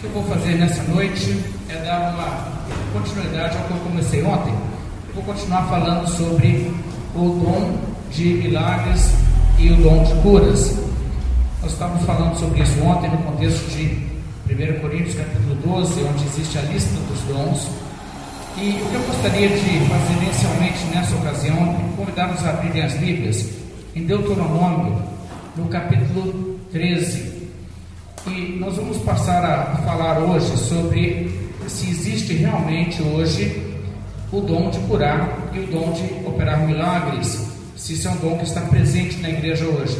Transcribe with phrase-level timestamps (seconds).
[0.00, 4.22] O que eu vou fazer nessa noite é dar uma continuidade ao que eu comecei
[4.24, 4.54] ontem.
[5.14, 6.72] Vou continuar falando sobre
[7.14, 7.78] o dom
[8.10, 9.12] de milagres
[9.58, 10.78] e o dom de curas.
[11.60, 14.08] Nós estávamos falando sobre isso ontem no contexto de
[14.48, 17.68] 1 Coríntios capítulo 12, onde existe a lista dos dons.
[18.56, 22.94] E o que eu gostaria de fazer inicialmente nessa ocasião é convidar-nos a abrirem as
[22.94, 23.50] Bíblias
[23.94, 24.96] em Deuteronômio,
[25.58, 27.29] no capítulo 13.
[28.26, 33.78] E nós vamos passar a falar hoje sobre se existe realmente hoje
[34.30, 38.36] o dom de curar e o dom de operar milagres, se isso é um dom
[38.36, 39.98] que está presente na igreja hoje.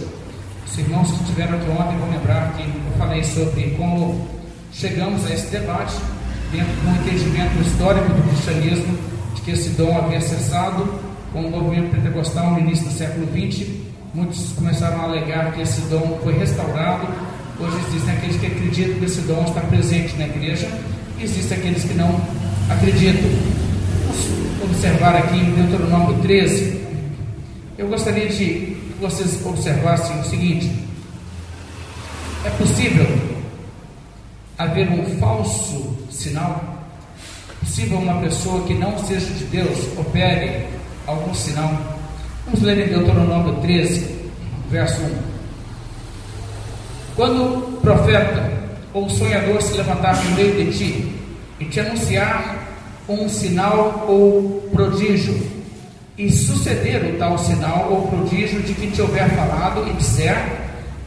[0.66, 4.28] Os irmãos que estiveram aqui ontem vão lembrar que eu falei sobre como
[4.72, 5.94] chegamos a esse debate
[6.52, 8.98] dentro de um entendimento histórico do cristianismo
[9.34, 10.86] de que esse dom havia cessado
[11.32, 13.66] com o movimento pentecostal no início do século XX.
[14.12, 17.08] Muitos começaram a alegar que esse dom foi restaurado
[17.60, 20.66] Hoje existem aqueles que acreditam que esse dom está presente na igreja,
[21.18, 22.18] e existem aqueles que não
[22.70, 23.30] acreditam.
[24.58, 26.80] Vamos observar aqui em Deuteronômio 13.
[27.76, 30.72] Eu gostaria de que vocês observassem o seguinte:
[32.46, 33.06] é possível
[34.56, 36.64] haver um falso sinal?
[37.50, 40.66] É possível uma pessoa que não seja de Deus opere
[41.06, 41.78] algum sinal?
[42.46, 44.06] Vamos ler em Deuteronômio 13,
[44.70, 45.29] verso 1.
[47.20, 48.50] Quando o profeta
[48.94, 51.14] ou o sonhador se levantar no meio de ti
[51.60, 52.66] e te anunciar
[53.06, 55.38] um sinal ou prodígio,
[56.16, 60.34] e suceder o tal sinal ou prodígio de que te houver falado e disser: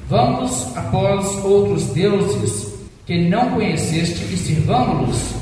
[0.07, 2.71] Vamos após outros deuses
[3.07, 5.33] que não conheceste e sirvamos-los,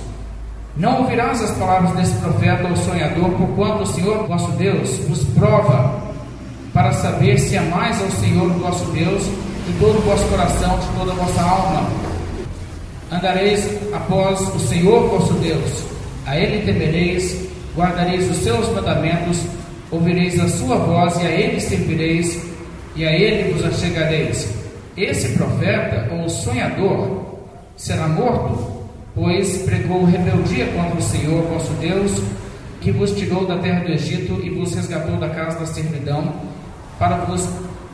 [0.78, 6.02] não ouvirás as palavras desse profeta ou sonhador, porquanto o Senhor vosso Deus vos prova
[6.74, 11.12] para saber se amais ao Senhor vosso Deus de todo o vosso coração, de toda
[11.12, 11.90] a vossa alma.
[13.12, 15.84] Andareis após o Senhor vosso Deus,
[16.26, 19.42] a Ele temereis, guardareis os seus mandamentos,
[19.92, 22.42] ouvireis a sua voz e a Ele servireis,
[22.96, 24.50] e a Ele vos achegareis.
[24.96, 27.22] Esse profeta ou sonhador
[27.76, 32.22] será morto, pois pregou rebeldia contra o Senhor vosso Deus,
[32.80, 36.34] que vos tirou da terra do Egito e vos resgatou da casa da servidão,
[36.98, 37.48] para vos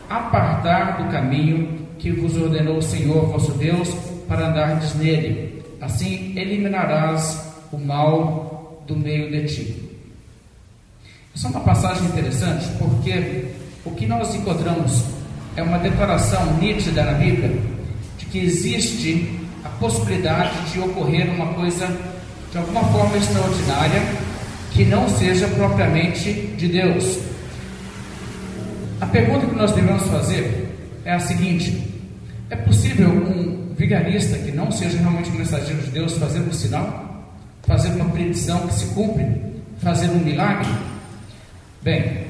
[0.09, 3.89] apartar do caminho que vos ordenou o Senhor vosso Deus
[4.27, 5.63] para andardes nele.
[5.81, 9.87] Assim eliminarás o mal do meio de ti.
[11.35, 13.45] Essa é uma passagem interessante porque
[13.85, 15.03] o que nós encontramos
[15.55, 17.51] é uma declaração nítida na Bíblia
[18.17, 21.87] de que existe a possibilidade de ocorrer uma coisa
[22.51, 24.01] de alguma forma extraordinária
[24.71, 27.19] que não seja propriamente de Deus.
[28.99, 30.75] A pergunta que nós devemos fazer
[31.05, 31.87] é a seguinte:
[32.49, 37.29] é possível um vigarista que não seja realmente um mensageiro de Deus fazer um sinal,
[37.63, 39.27] fazer uma predição que se cumpre,
[39.77, 40.67] fazer um milagre?
[41.83, 42.25] Bem,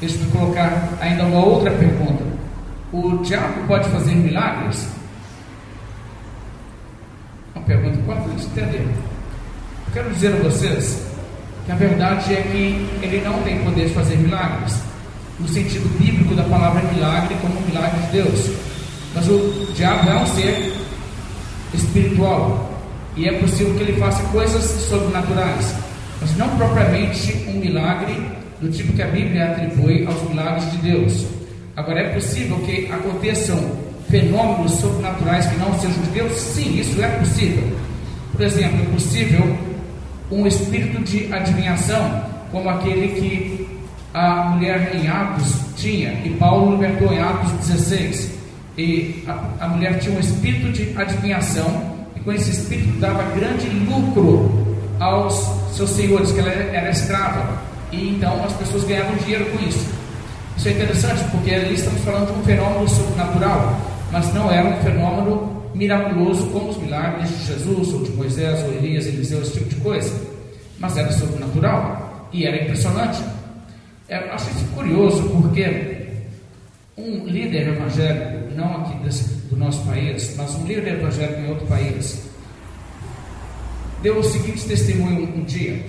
[0.00, 2.24] deixa eu colocar ainda uma outra pergunta:
[2.92, 4.86] o diabo pode fazer milagres?
[7.54, 8.86] Uma pergunta importante entender.
[9.94, 11.02] Quero dizer a vocês
[11.64, 14.89] que a verdade é que ele não tem poder de fazer milagres
[15.40, 18.50] no sentido bíblico da palavra milagre, como um milagre de Deus.
[19.14, 20.72] Mas o diabo é um ser
[21.74, 22.70] espiritual
[23.16, 25.74] e é possível que ele faça coisas sobrenaturais,
[26.20, 28.14] mas não propriamente um milagre
[28.60, 31.26] do tipo que a Bíblia atribui aos milagres de Deus.
[31.76, 33.58] Agora, é possível que aconteçam
[34.08, 36.32] fenômenos sobrenaturais que não sejam de Deus?
[36.32, 37.64] Sim, isso é possível.
[38.32, 39.56] Por exemplo, é possível
[40.30, 43.59] um espírito de adivinhação, como aquele que
[44.12, 48.30] a mulher em Atos tinha, e Paulo libertou em Atos 16.
[48.76, 53.68] E a, a mulher tinha um espírito de adivinhação, e com esse espírito dava grande
[53.68, 55.34] lucro aos
[55.72, 57.58] seus senhores, que ela era escrava.
[57.92, 59.86] E então as pessoas ganhavam dinheiro com isso.
[60.56, 63.80] Isso é interessante porque ali estamos falando de um fenômeno sobrenatural,
[64.12, 68.72] mas não era um fenômeno miraculoso como os milagres de Jesus, ou de Moisés, ou
[68.72, 70.14] Elias, Eliseu, esse tipo de coisa.
[70.78, 73.22] Mas era sobrenatural e era impressionante.
[74.10, 76.08] É, eu acho isso curioso porque
[76.98, 78.96] um líder evangélico, não aqui
[79.48, 82.28] do nosso país, mas um líder evangélico em outro país,
[84.02, 85.86] deu o seguinte testemunho um, dia.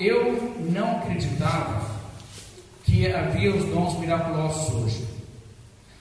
[0.00, 1.86] Eu não acreditava
[2.84, 5.04] que havia os dons miraculosos hoje.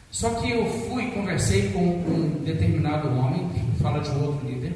[0.10, 4.74] Só que eu fui conversei com um determinado homem, que fala de outro líder,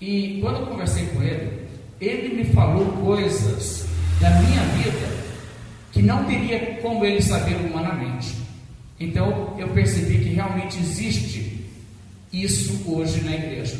[0.00, 1.66] e quando eu conversei com ele,
[2.00, 3.88] ele me falou coisas
[4.20, 5.17] da minha vida
[5.92, 8.34] que não teria como ele saber humanamente.
[9.00, 11.64] Então eu percebi que realmente existe
[12.32, 13.78] isso hoje na igreja.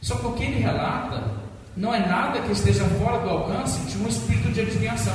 [0.00, 1.42] Só que o que ele relata
[1.76, 5.14] não é nada que esteja fora do alcance de um espírito de adivinhação.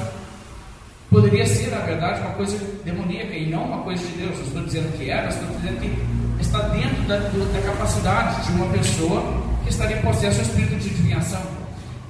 [1.09, 4.37] Poderia ser, na verdade, uma coisa demoníaca e não uma coisa de Deus.
[4.37, 8.67] Não estou dizendo que era, estou dizendo que está dentro da, da capacidade de uma
[8.73, 9.23] pessoa
[9.63, 11.41] que estaria em possesso do espírito de adivinhação.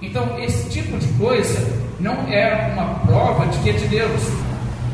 [0.01, 4.21] Então, esse tipo de coisa não é uma prova de que é de Deus.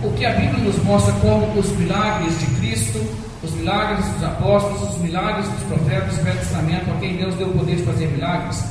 [0.03, 2.99] O que a Bíblia nos mostra como os milagres de Cristo,
[3.41, 7.49] os milagres dos apóstolos, os milagres dos profetas do Velho Testamento, a quem Deus deu
[7.49, 8.63] o poder de fazer milagres,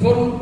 [0.00, 0.40] foram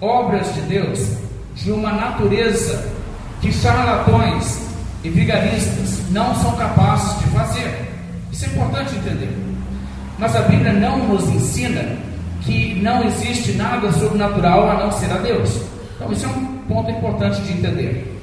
[0.00, 1.16] obras de Deus
[1.54, 2.92] de uma natureza
[3.40, 4.62] que charlatões
[5.04, 7.92] e vigaristas não são capazes de fazer.
[8.30, 9.36] Isso é importante entender.
[10.18, 11.96] Mas a Bíblia não nos ensina
[12.42, 15.71] que não existe nada sobrenatural a não ser a Deus.
[16.02, 18.20] Então, isso é um ponto importante de entender.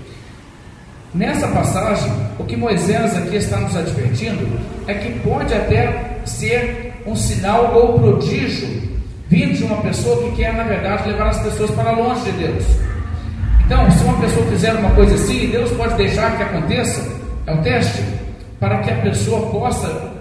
[1.14, 7.16] Nessa passagem, o que Moisés aqui está nos advertindo é que pode até ser um
[7.16, 8.90] sinal ou prodígio
[9.30, 12.66] vindo de uma pessoa que quer, na verdade, levar as pessoas para longe de Deus.
[13.66, 17.08] Então, se uma pessoa fizer uma coisa assim, Deus pode deixar que aconteça,
[17.46, 18.04] é um teste,
[18.60, 20.12] para que a pessoa possa,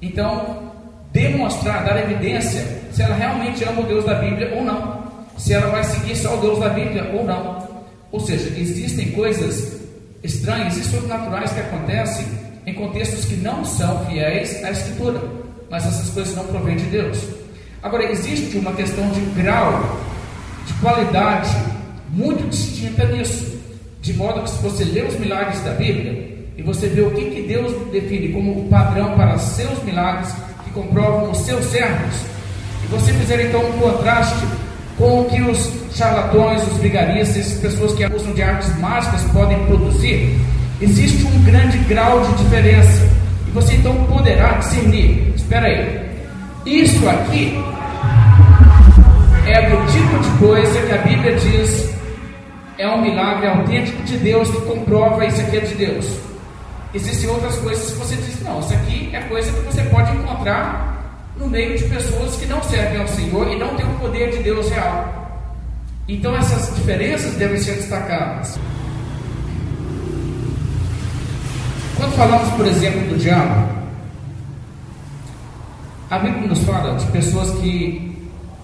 [0.00, 0.72] então,
[1.12, 4.97] demonstrar, dar evidência se ela realmente ama o Deus da Bíblia ou não,
[5.38, 7.66] se ela vai seguir só o Deus da Bíblia ou não.
[8.10, 9.78] Ou seja, existem coisas
[10.22, 12.26] estranhas e sobrenaturais que acontecem
[12.66, 15.22] em contextos que não são fiéis à Escritura,
[15.70, 17.18] mas essas coisas não provêm de Deus.
[17.82, 20.00] Agora, existe uma questão de grau,
[20.66, 21.56] de qualidade
[22.10, 23.56] muito distinta nisso.
[24.00, 27.30] De modo que se você lê os milagres da Bíblia e você vê o que,
[27.30, 30.32] que Deus define como o padrão para seus milagres
[30.64, 32.14] que comprovam os seus servos,
[32.84, 34.44] e você fizer então um contraste
[34.98, 40.36] com o que os charlatões, os vigaristas, pessoas que abusam de artes mágicas podem produzir,
[40.80, 43.08] existe um grande grau de diferença.
[43.46, 46.10] E você então poderá discernir: espera aí,
[46.66, 47.56] isso aqui
[49.46, 51.88] é do tipo de coisa que a Bíblia diz
[52.76, 56.06] é um milagre autêntico de Deus que comprova isso aqui é de Deus.
[56.94, 60.97] Existem outras coisas que você diz, não, isso aqui é coisa que você pode encontrar
[61.38, 64.42] no meio de pessoas que não servem ao Senhor e não têm o poder de
[64.42, 65.18] Deus real.
[66.08, 68.58] Então essas diferenças devem ser destacadas.
[71.96, 73.68] Quando falamos, por exemplo, do diabo,
[76.10, 78.16] a Bíblia nos fala de pessoas que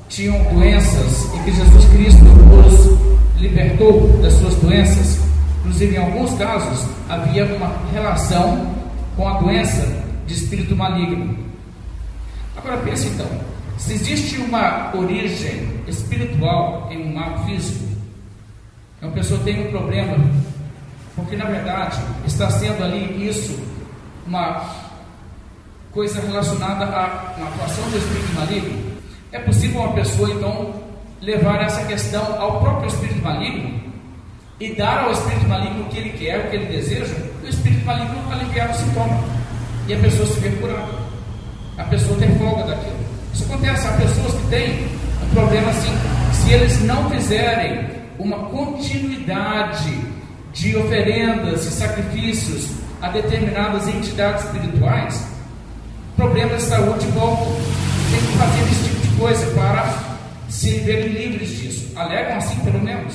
[0.09, 2.25] tinham doenças e que Jesus Cristo
[2.67, 5.19] os libertou das suas doenças.
[5.61, 8.75] Inclusive, em alguns casos, havia uma relação
[9.17, 9.87] com a doença
[10.27, 11.44] de espírito maligno.
[12.65, 13.29] Agora pense então,
[13.77, 17.85] se existe uma origem espiritual em um mal físico,
[19.03, 20.17] uma pessoa tem um problema,
[21.15, 23.63] porque na verdade está sendo ali isso
[24.27, 24.65] uma
[25.93, 28.93] coisa relacionada a uma atuação do espírito maligno,
[29.31, 30.75] é possível uma pessoa então
[31.21, 33.79] levar essa questão ao próprio espírito maligno
[34.59, 37.85] e dar ao espírito maligno o que ele quer, o que ele deseja, o espírito
[37.85, 39.23] maligno aliviar o sintoma
[39.87, 41.04] e a pessoa se ver curada.
[41.77, 42.97] A pessoa tem folga daquilo.
[43.33, 44.87] Isso acontece, há pessoas que têm
[45.23, 45.93] um problema assim,
[46.33, 47.87] se eles não fizerem
[48.19, 49.99] uma continuidade
[50.53, 52.69] de oferendas e sacrifícios
[53.03, 55.27] a determinadas entidades espirituais,
[56.17, 60.15] problemas de saúde vão ter que fazer esse tipo de coisa para
[60.49, 61.93] se verem livres disso.
[61.97, 63.15] Alegam assim, pelo menos.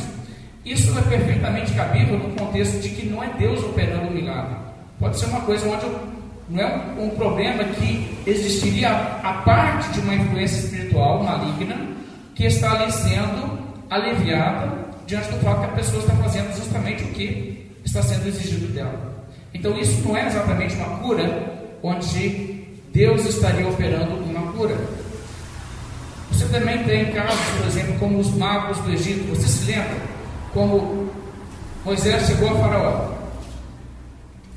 [0.65, 4.55] Isso é perfeitamente cabível no contexto de que não é Deus operando o milagre.
[4.99, 5.85] Pode ser uma coisa onde
[6.49, 6.65] não é
[6.97, 11.77] um, um problema que existiria a, a parte de uma influência espiritual maligna
[12.33, 17.07] que está ali sendo aliviada diante do fato que a pessoa está fazendo justamente o
[17.07, 19.25] que está sendo exigido dela.
[19.53, 21.53] Então isso não é exatamente uma cura
[21.83, 24.75] onde Deus estaria operando uma cura.
[26.31, 29.27] Você também tem casos, por exemplo, como os magos do Egito.
[29.35, 29.97] Você se lembra
[30.53, 31.09] como
[31.83, 33.18] Moisés chegou a Faraó?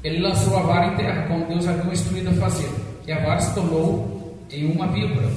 [0.03, 2.69] Ele lançou a vara em terra, como Deus havia instruído a fazer.
[3.07, 5.29] E a vara se tornou em uma víbora.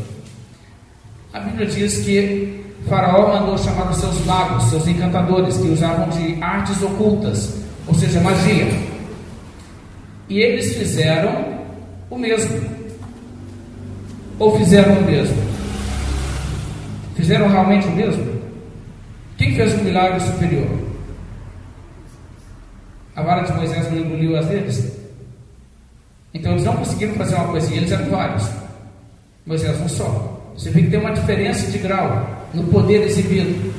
[1.33, 6.41] A Bíblia diz que Faraó mandou chamar os seus magos, seus encantadores, que usavam de
[6.41, 8.67] artes ocultas, ou seja, magia.
[10.29, 11.65] E eles fizeram
[12.09, 12.59] o mesmo.
[14.39, 15.37] Ou fizeram o mesmo?
[17.15, 18.41] Fizeram realmente o mesmo?
[19.37, 20.84] Quem fez o milagre superior?
[23.15, 24.91] A vara de Moisés não engoliu as deles?
[26.33, 28.49] Então eles não conseguiram fazer uma coisa, e eles eram vários.
[29.45, 30.41] Moisés um só.
[30.57, 33.73] Você vê que tem uma diferença de grau no poder exibido.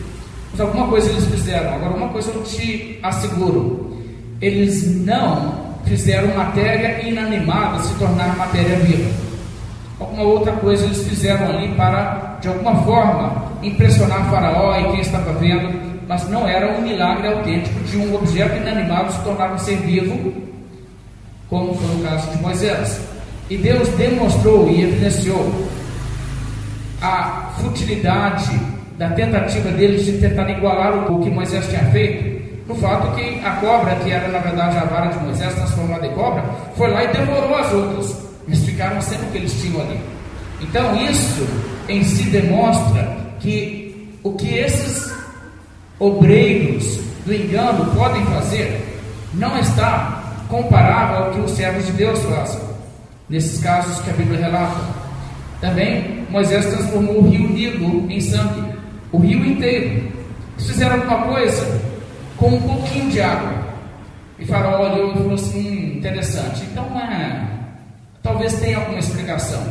[0.53, 1.75] Mas alguma coisa eles fizeram.
[1.75, 4.01] Agora, uma coisa eu te asseguro:
[4.41, 9.11] eles não fizeram matéria inanimada se tornar matéria viva.
[10.01, 15.33] alguma outra coisa eles fizeram ali para, de alguma forma, impressionar Faraó e quem estava
[15.35, 19.77] vendo, mas não era um milagre autêntico de um objeto inanimado se tornar um ser
[19.79, 20.33] vivo,
[21.49, 23.01] como foi o caso de Moisés.
[23.51, 25.69] E Deus demonstrou e evidenciou
[27.03, 28.51] a futilidade
[28.99, 32.37] da tentativa deles de tentar igualar o que Moisés tinha feito,
[32.67, 36.13] no fato que a cobra, que era na verdade a vara de Moisés transformada em
[36.15, 36.43] cobra,
[36.77, 38.17] foi lá e devorou as outras,
[38.49, 40.01] mas ficaram sendo o que eles tinham ali.
[40.61, 41.47] Então isso
[41.89, 45.16] em si demonstra que o que esses
[45.99, 48.97] obreiros do engano podem fazer
[49.35, 52.61] não está comparável ao que os servos de Deus fazem,
[53.29, 54.81] nesses casos que a Bíblia relata.
[55.61, 58.63] Também Moisés transformou o rio Nilo em sangue,
[59.13, 60.13] o rio inteiro.
[60.57, 61.81] Eles fizeram alguma coisa
[62.37, 63.67] com um pouquinho de água.
[64.39, 66.63] E Faraó olhou e falou assim: hum, interessante.
[66.71, 67.47] Então, é,
[68.23, 69.63] talvez tenha alguma explicação.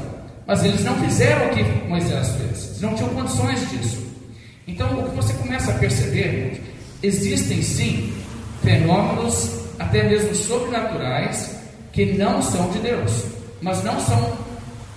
[0.47, 2.67] Mas eles não fizeram o que Moisés fez.
[2.67, 4.04] Eles não tinham condições disso.
[4.67, 6.61] Então, o que você começa a perceber,
[7.03, 8.13] existem sim
[8.63, 11.55] fenômenos, até mesmo sobrenaturais,
[11.91, 13.25] que não são de Deus,
[13.61, 14.37] mas não são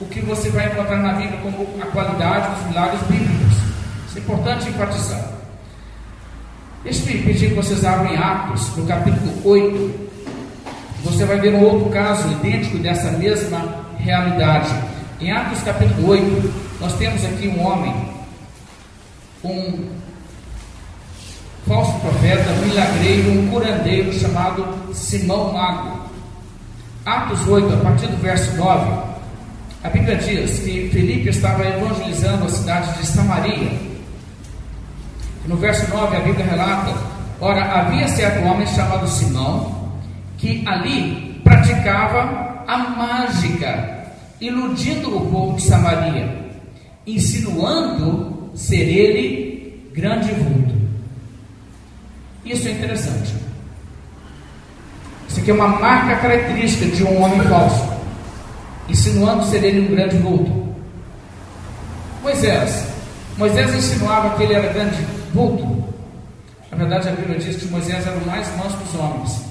[0.00, 3.56] o que você vai encontrar na Bíblia como a qualidade dos milagres bíblicos.
[4.08, 5.38] Isso é importante enfatizar.
[6.84, 10.08] Deixe-me pedir que vocês abram Atos, no capítulo 8.
[11.04, 14.74] Você vai ver um outro caso idêntico dessa mesma realidade.
[15.20, 17.92] Em Atos capítulo 8, nós temos aqui um homem,
[19.44, 19.88] um
[21.66, 26.08] falso profeta, um milagreiro, um curandeiro chamado Simão Mago.
[27.04, 29.08] Atos 8, a partir do verso 9,
[29.84, 33.70] a Bíblia diz que Felipe estava evangelizando a cidade de Samaria.
[35.46, 36.94] No verso 9, a Bíblia relata:
[37.40, 39.92] Ora, havia certo homem chamado Simão,
[40.36, 46.50] que ali praticava a mágica, iludindo o povo de Samaria,
[47.06, 50.74] insinuando ser ele grande vulto.
[52.44, 53.32] Isso é interessante.
[55.28, 57.96] Isso aqui é uma marca característica de um homem falso
[58.88, 60.66] insinuando ser ele um grande vulto.
[62.22, 62.88] Moisés.
[63.36, 64.96] Moisés insinuava que ele era grande
[65.32, 65.84] vulto.
[66.70, 69.44] Na verdade, a Bíblia diz que Moisés era o mais manso dos homens.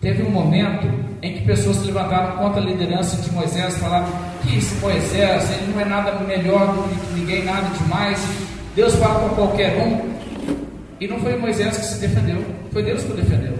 [0.00, 0.88] Teve um momento
[1.22, 4.08] em que pessoas se levantaram contra a liderança de Moisés, falaram
[4.44, 8.20] que esse Moisés, ele não é nada melhor do que ninguém, nada demais.
[8.74, 10.14] Deus fala com qualquer um.
[11.00, 13.58] E não foi Moisés que se defendeu, foi Deus que o defendeu.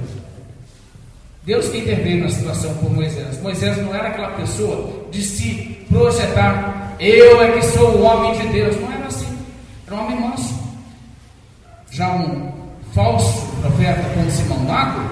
[1.44, 3.40] Deus que interveio na situação por Moisés.
[3.42, 8.48] Moisés não era aquela pessoa de se projetar, eu é que sou o homem de
[8.48, 8.80] Deus.
[8.80, 9.38] Não era assim.
[9.86, 10.54] Era um homem manso.
[11.90, 12.52] Já um
[12.92, 15.10] falso profeta como Simão Mago,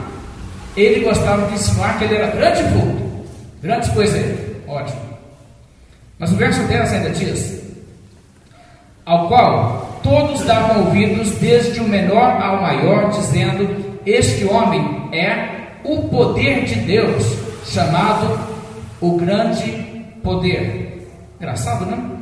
[0.77, 3.27] ele gostava de ensinar que ele era grande vulto.
[3.63, 4.39] Grandes coisas.
[4.67, 5.12] Ótimo.
[6.23, 7.61] Mas o verso 10 ainda diz:
[9.05, 16.03] Ao qual todos davam ouvidos, desde o menor ao maior, dizendo: Este homem é o
[16.03, 17.25] poder de Deus,
[17.67, 18.39] chamado
[19.01, 19.73] o grande
[20.23, 21.11] poder.
[21.41, 22.13] Engraçado, não?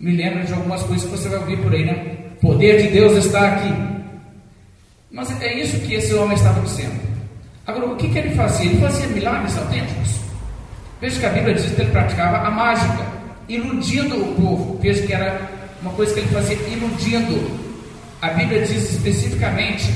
[0.00, 2.16] Me lembra de algumas coisas que você vai ouvir por aí, né?
[2.38, 3.74] O poder de Deus está aqui.
[5.10, 6.98] Mas é isso que esse homem estava dizendo.
[7.66, 8.70] Agora, o que, que ele fazia?
[8.70, 10.24] Ele fazia milagres autênticos.
[11.04, 13.04] Veja que a Bíblia diz que ele praticava a mágica,
[13.46, 14.78] iludindo o povo.
[14.80, 15.38] Veja que era
[15.82, 17.60] uma coisa que ele fazia iludindo.
[18.22, 19.92] A Bíblia diz especificamente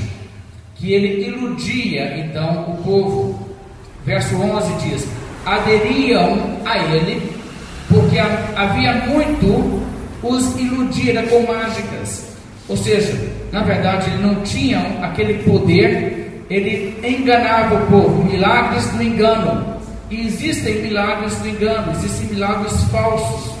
[0.75, 3.49] que ele iludia então o povo.
[4.05, 5.07] Verso 11 diz:
[5.47, 7.31] aderiam a ele,
[7.87, 8.19] porque
[8.55, 9.81] havia muito
[10.21, 12.37] os iludira com mágicas.
[12.67, 13.19] Ou seja,
[13.51, 19.78] na verdade, ele não tinham aquele poder, ele enganava o povo, milagres do engano.
[20.09, 23.53] E existem milagres do engano, existem milagres falsos.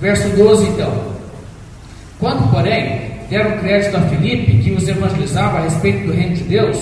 [0.00, 1.10] Verso 12 então.
[2.18, 6.78] Quando, porém, deram crédito a Filipe, que os evangelizava a respeito do reino de Deus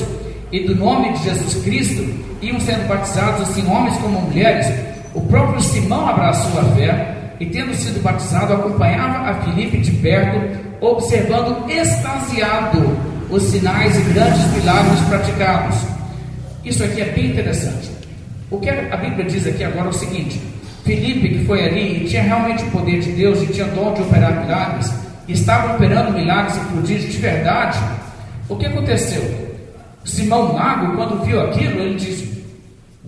[0.52, 2.04] e do nome de Jesus Cristo,
[2.42, 4.66] iam sendo batizados assim homens como mulheres.
[5.14, 10.58] O próprio Simão abraçou a fé e, tendo sido batizado, acompanhava a Filipe de perto,
[10.80, 12.98] observando extasiado
[13.30, 15.76] os sinais e grandes milagres praticados.
[16.64, 17.97] Isso aqui é bem interessante.
[18.50, 20.40] O que a Bíblia diz aqui agora é o seguinte:
[20.84, 24.02] Filipe, que foi ali e tinha realmente o poder de Deus e tinha dom de
[24.02, 24.92] operar milagres,
[25.28, 27.78] estavam operando milagres e prodígios de verdade,
[28.48, 29.22] o que aconteceu?
[30.04, 32.44] Simão Mago, quando viu aquilo, ele disse: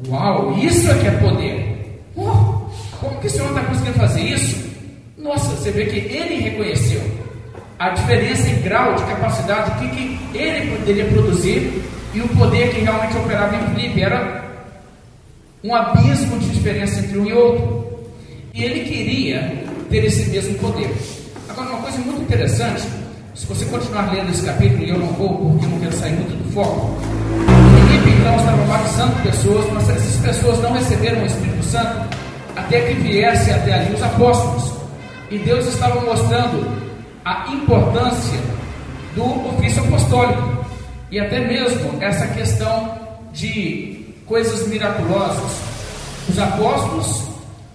[0.07, 2.03] Uau, isso é que é poder!
[2.17, 2.69] Oh,
[3.01, 4.71] como que esse homem está conseguindo fazer isso?
[5.17, 7.01] Nossa, você vê que ele reconheceu
[7.79, 11.83] a diferença em grau de capacidade, o que, que ele poderia produzir
[12.13, 14.03] e o poder que realmente operava em Filipe.
[14.03, 14.40] Era
[15.63, 18.01] um abismo de diferença entre um e outro.
[18.55, 20.91] E ele queria ter esse mesmo poder.
[21.49, 22.83] Agora, uma coisa muito interessante,
[23.35, 26.13] se você continuar lendo esse capítulo, e eu não vou, porque eu não quero sair
[26.13, 26.97] muito do foco,
[27.89, 32.17] Filipe então estava batizando pessoas, mas essas pessoas não receberam o Espírito Santo
[32.57, 34.73] até que viesse até ali os apóstolos.
[35.31, 36.81] E Deus estava mostrando
[37.25, 38.41] a importância
[39.15, 40.65] do ofício apostólico
[41.11, 42.99] e até mesmo essa questão
[43.33, 44.00] de
[44.31, 45.61] coisas miraculosas.
[46.29, 47.25] Os apóstolos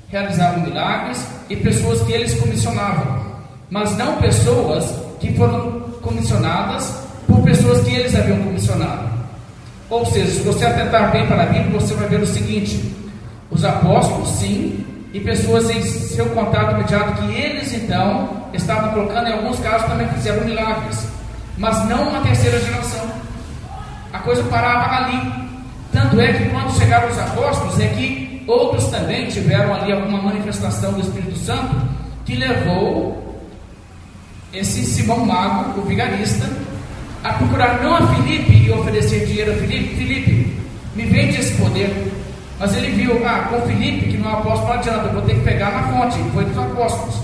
[0.07, 3.25] realizavam milagres e pessoas que eles comissionavam,
[3.69, 6.95] mas não pessoas que foram comissionadas
[7.27, 9.09] por pessoas que eles haviam comissionado.
[9.89, 12.95] Ou seja, se você atentar bem para a Bíblia, você vai ver o seguinte:
[13.51, 19.33] os apóstolos, sim, e pessoas em seu contato imediato que eles então estavam colocando, em
[19.33, 21.05] alguns casos também fizeram milagres,
[21.57, 23.05] mas não uma terceira geração.
[24.13, 25.44] A coisa parava ali.
[25.95, 30.91] Tanto é que quando chegaram os apóstolos, é que outros também tiveram ali alguma manifestação
[30.91, 31.73] do Espírito Santo
[32.25, 33.41] que levou
[34.53, 36.49] esse Simão Mago, o vigarista,
[37.23, 40.57] a procurar não a Filipe e oferecer dinheiro a Filipe, Filipe,
[40.97, 42.11] me vende esse poder.
[42.59, 45.35] Mas ele viu, ah, com Filipe, que não é apóstolo, não adianta, eu vou ter
[45.35, 47.21] que pegar na fonte, foi dos apóstolos.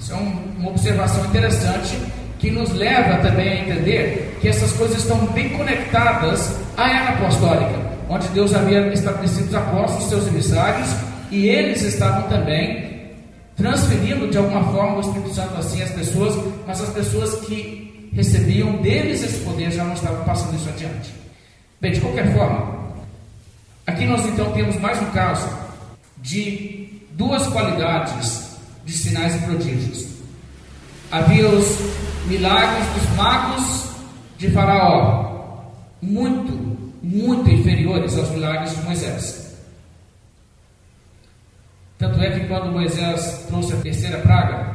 [0.00, 1.96] Isso é um, uma observação interessante
[2.40, 7.80] que nos leva também a entender que essas coisas estão bem conectadas à era apostólica,
[8.10, 10.86] onde Deus havia estabelecido os apóstolos, seus emissários,
[11.30, 13.14] e eles estavam também
[13.56, 18.76] transferindo de alguma forma o Espírito Santo assim às pessoas, mas as pessoas que recebiam
[18.82, 21.14] deles esse poder já não estavam passando isso adiante.
[21.80, 22.84] Bem, de qualquer forma,
[23.86, 25.48] Aqui nós então temos mais um caso
[26.18, 30.06] de duas qualidades de sinais e prodígios.
[31.10, 31.78] Havia os
[32.26, 33.93] milagres dos magos
[34.44, 35.62] de Faraó,
[36.02, 36.52] muito,
[37.02, 39.56] muito inferiores aos milagres de Moisés.
[41.98, 44.74] Tanto é que quando Moisés trouxe a terceira praga,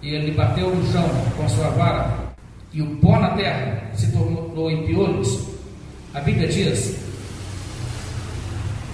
[0.00, 2.32] e ele bateu no chão com a sua vara,
[2.72, 5.48] e o pó na terra se tornou em piolhos,
[6.14, 7.02] a Bíblia diz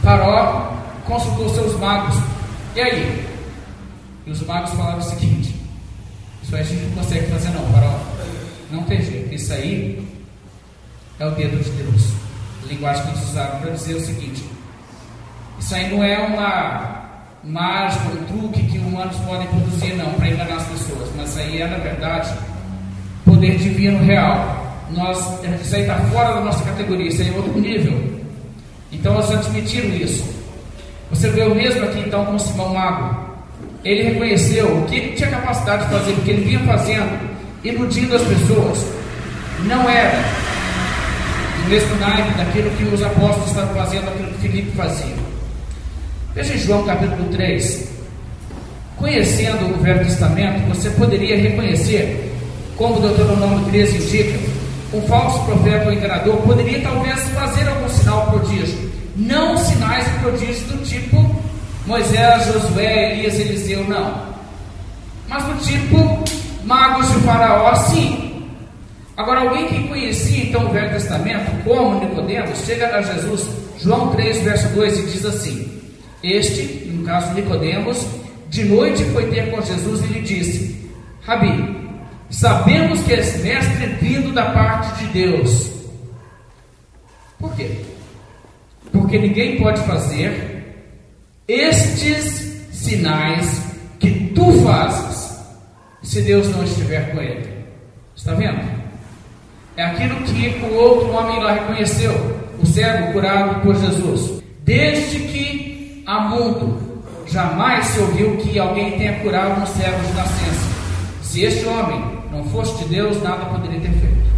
[0.02, 0.72] Faraó
[1.04, 2.14] consultou seus magos.
[2.74, 3.26] E aí?
[4.26, 5.54] E os magos falaram o seguinte:
[6.42, 8.08] Isso a gente não consegue fazer, não, Faraó.
[8.70, 9.35] Não tem jeito.
[9.35, 10.07] Isso aí
[11.18, 12.12] é o dedo de Deus.
[12.64, 14.44] A linguagem que eles usaram para dizer o seguinte:
[15.59, 16.98] Isso aí não é uma
[17.44, 21.11] mágica, um truque que humanos podem produzir, não, para enganar as pessoas.
[21.16, 22.33] Mas isso aí é, na verdade,
[23.24, 24.66] poder divino real.
[24.90, 25.18] Nós,
[25.61, 28.18] isso aí está fora da nossa categoria, isso aí é outro nível.
[28.90, 30.24] Então nós admitiram isso.
[31.11, 33.28] Você vê o mesmo aqui então com Simão Mago.
[33.85, 37.27] Ele reconheceu o que ele tinha capacidade de fazer, porque ele vinha fazendo,
[37.64, 38.87] iludindo as pessoas.
[39.64, 40.25] Não era
[41.64, 45.14] o mesmo naipe daquilo que os apóstolos estavam fazendo, aquilo que Filipe fazia.
[46.35, 47.88] Veja em João capítulo 3.
[48.97, 52.33] Conhecendo o Velho Testamento, você poderia reconhecer,
[52.77, 54.38] como o Deuteronômio 13 indica,
[54.92, 60.61] um falso profeta ou enganador poderia talvez fazer algum sinal prodígio, não sinais e prodígios
[60.62, 61.42] do tipo
[61.87, 64.29] Moisés, Josué, Elias, Eliseu, não,
[65.29, 66.25] mas do tipo
[66.68, 68.46] magos de Faraó, sim.
[69.16, 74.42] Agora, alguém que conhecia então o Velho Testamento, como Nicodemos, chega a Jesus, João 3,
[74.42, 75.83] verso 2, e diz assim:
[76.22, 78.07] Este, no caso Nicodemos,
[78.48, 80.88] de noite foi ter com Jesus e lhe disse:
[81.26, 81.78] Rabi,
[82.31, 85.70] Sabemos que és mestre vindo da parte de Deus.
[87.38, 87.70] Por quê?
[88.92, 90.85] Porque ninguém pode fazer
[91.46, 93.62] estes sinais
[93.98, 95.27] que tu fazes
[96.02, 97.48] se Deus não estiver com ele.
[98.16, 98.61] Está vendo?
[99.76, 102.12] É aquilo que o outro homem lá reconheceu,
[102.61, 104.42] o cego curado por Jesus.
[104.64, 110.68] Desde que há mundo, jamais se ouviu que alguém tenha curado um cego de nascença.
[111.22, 114.28] Se este homem não fosse de Deus, nada poderia ter feito.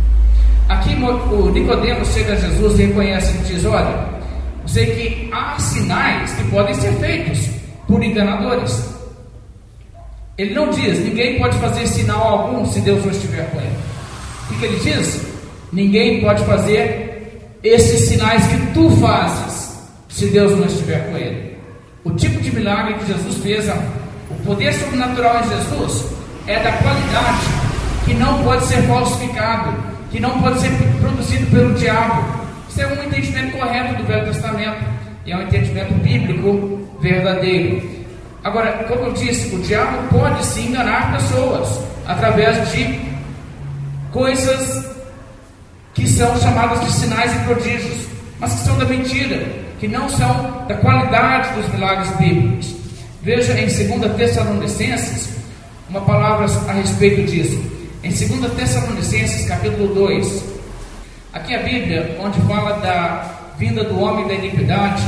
[0.68, 4.09] Aqui o Nicodemos chega a Jesus e reconhece e diz: Olha,
[4.66, 7.49] sei que há sinais que podem ser feitos
[7.87, 9.00] por enganadores.
[10.40, 13.76] Ele não diz, ninguém pode fazer sinal algum se Deus não estiver com ele.
[14.50, 15.20] O que ele diz?
[15.70, 21.59] Ninguém pode fazer esses sinais que tu fazes se Deus não estiver com ele.
[22.05, 23.68] O tipo de milagre que Jesus fez,
[24.31, 26.07] o poder sobrenatural em Jesus,
[26.46, 27.46] é da qualidade
[28.07, 29.76] que não pode ser falsificado,
[30.11, 30.70] que não pode ser
[31.03, 32.24] produzido pelo diabo.
[32.66, 34.87] Isso é um entendimento correto do Velho Testamento
[35.26, 38.00] e é um entendimento bíblico verdadeiro.
[38.42, 43.00] Agora, como eu disse, o diabo pode se enganar pessoas através de
[44.11, 44.87] coisas
[45.92, 48.07] que são chamadas de sinais e prodígios,
[48.38, 49.46] mas que são da mentira,
[49.79, 52.74] que não são da qualidade dos milagres bíblicos.
[53.22, 55.29] Veja em 2 Tessalonicenses
[55.90, 57.62] uma palavra a respeito disso.
[58.03, 60.44] Em 2 Tessalonicenses, capítulo 2,
[61.35, 65.03] aqui a Bíblia, onde fala da vinda do homem da iniquidade,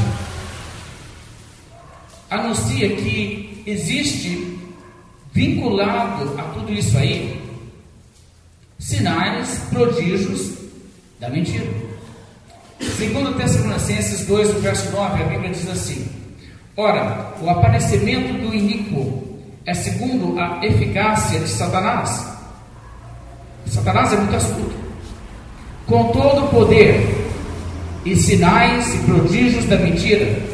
[2.32, 4.58] anuncia que existe
[5.32, 7.40] vinculado a tudo isso aí
[8.78, 10.54] sinais, prodígios
[11.20, 11.66] da mentira.
[12.96, 16.06] Segundo Tessalonicenses 2, verso 9, a Bíblia diz assim:
[16.76, 22.26] Ora, o aparecimento do iníquo é segundo a eficácia de Satanás.
[23.66, 24.74] Satanás é muito astuto.
[25.86, 27.06] Com todo o poder
[28.04, 30.51] e sinais e prodígios da mentira,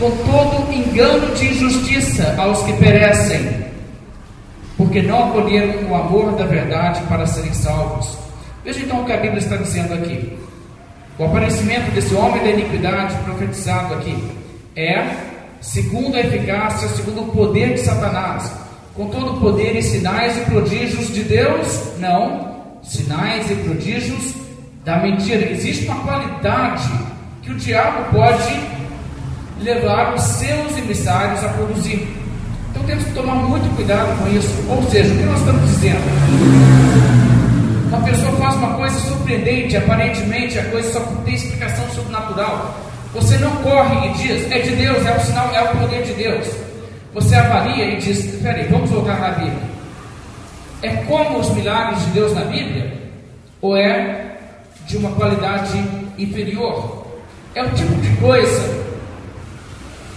[0.00, 3.66] com todo engano de injustiça aos que perecem,
[4.76, 8.16] porque não acolheram o amor da verdade para serem salvos.
[8.64, 10.38] Veja então o que a Bíblia está dizendo aqui.
[11.18, 14.16] O aparecimento desse homem da iniquidade profetizado aqui
[14.74, 15.04] é
[15.60, 18.50] segundo a eficácia, segundo o poder de Satanás,
[18.94, 21.98] com todo o poder e sinais e prodígios de Deus?
[21.98, 24.34] Não, sinais e prodígios
[24.82, 25.50] da mentira.
[25.50, 26.88] Existe uma qualidade
[27.42, 28.79] que o diabo pode
[29.62, 32.08] levar os seus emissários a produzir.
[32.70, 34.50] Então temos que tomar muito cuidado com isso.
[34.68, 36.00] Ou seja, o que nós estamos dizendo?
[37.88, 42.74] Uma pessoa faz uma coisa surpreendente, aparentemente a coisa só tem explicação sobrenatural.
[43.12, 46.12] Você não corre e diz, é de Deus, é o sinal, é o poder de
[46.12, 46.46] Deus.
[47.12, 49.70] Você avalia e diz, peraí, vamos voltar na Bíblia.
[50.82, 52.92] É como os milagres de Deus na Bíblia?
[53.60, 54.36] Ou é
[54.86, 55.84] de uma qualidade
[56.16, 57.06] inferior?
[57.54, 58.79] É o tipo de coisa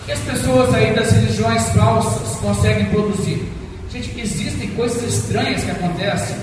[0.05, 3.47] que as pessoas aí das religiões falsas conseguem produzir.
[3.91, 6.35] Gente, existem coisas estranhas que acontecem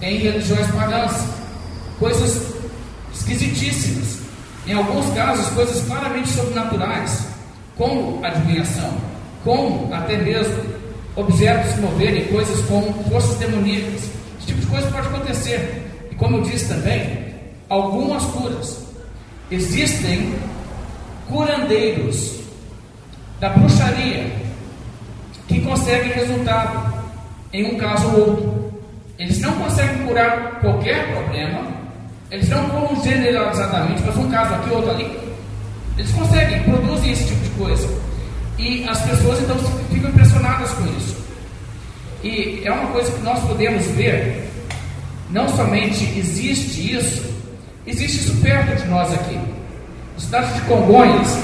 [0.00, 1.24] em religiões pagãs,
[1.98, 2.54] coisas
[3.14, 4.18] esquisitíssimas.
[4.66, 7.26] Em alguns casos, coisas claramente sobrenaturais,
[7.76, 8.96] como adivinhação,
[9.42, 10.54] como até mesmo
[11.16, 14.02] objetos se moverem, coisas como forças demoníacas.
[14.38, 16.08] Esse tipo de coisa pode acontecer.
[16.10, 17.34] E como eu disse também,
[17.68, 18.78] algumas curas.
[19.50, 20.34] Existem
[21.28, 22.41] curandeiros
[23.42, 24.30] da bruxaria
[25.48, 26.94] que conseguem resultado
[27.52, 28.72] em um caso ou outro.
[29.18, 31.66] Eles não conseguem curar qualquer problema,
[32.30, 35.18] eles não curam generalizadamente, mas um caso aqui, outro ali.
[35.98, 37.88] Eles conseguem, produzem esse tipo de coisa.
[38.58, 39.58] E as pessoas então
[39.90, 41.16] ficam impressionadas com isso.
[42.22, 44.48] E é uma coisa que nós podemos ver,
[45.30, 47.24] não somente existe isso,
[47.88, 49.34] existe isso perto de nós aqui.
[49.34, 51.36] Na cidade de Congonhas,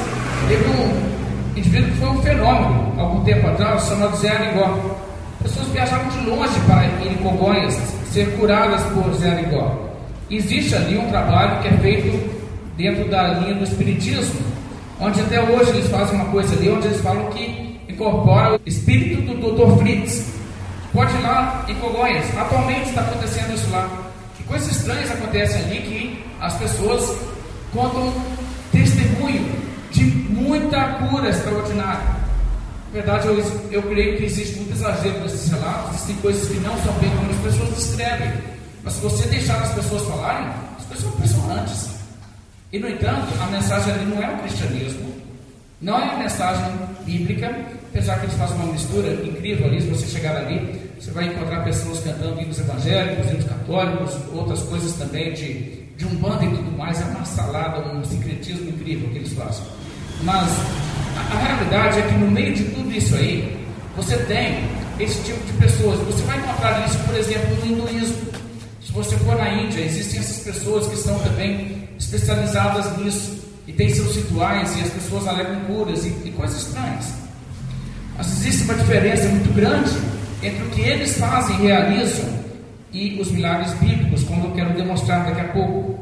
[0.48, 1.17] teve um
[1.58, 4.96] indivíduo que foi um fenômeno, algum tempo atrás, chamado Zé Arigó.
[5.42, 7.74] Pessoas viajavam de longe para ir em Congonhas,
[8.12, 9.88] ser curadas por Zé Arigó.
[10.30, 12.38] Existe ali um trabalho que é feito
[12.76, 14.40] dentro da linha do Espiritismo,
[15.00, 19.22] onde até hoje eles fazem uma coisa ali, onde eles falam que incorpora o espírito
[19.22, 19.78] do Dr.
[19.78, 20.38] Fritz.
[20.92, 23.88] Pode ir lá em Congonhas, atualmente está acontecendo isso lá.
[24.36, 27.16] Que coisas estranhas acontecem ali que as pessoas
[27.72, 28.12] contam
[28.72, 29.57] testemunho
[30.08, 32.18] muita cura extraordinária.
[32.88, 33.38] Na verdade, eu,
[33.70, 37.30] eu creio que existe muito exagero nesses relatos, existem coisas que não são bem como
[37.30, 38.32] as pessoas descrevem.
[38.82, 41.88] Mas se você deixar as pessoas falarem, as pessoas são impressionantes.
[42.72, 45.12] E, no entanto, a mensagem ali não é o cristianismo,
[45.80, 47.54] não é a mensagem bíblica,
[47.90, 49.80] apesar que eles fazem uma mistura incrível ali.
[49.80, 54.92] Se você chegar ali, você vai encontrar pessoas cantando hinos evangélicos, hinos católicos, outras coisas
[54.94, 57.00] também de, de um bando e tudo mais.
[57.00, 59.64] É uma salada, um sincretismo incrível que eles fazem.
[60.22, 60.50] Mas
[61.16, 63.56] a, a realidade é que no meio de tudo isso aí,
[63.96, 65.98] você tem esse tipo de pessoas.
[66.00, 68.28] Você vai encontrar isso, por exemplo, no hinduísmo.
[68.80, 73.90] Se você for na Índia, existem essas pessoas que estão também especializadas nisso e têm
[73.90, 77.12] seus rituais e as pessoas alegam curas e, e coisas estranhas.
[78.16, 79.90] Mas existe uma diferença muito grande
[80.42, 82.38] entre o que eles fazem e realizam
[82.92, 85.98] e os milagres bíblicos, como eu quero demonstrar daqui a pouco.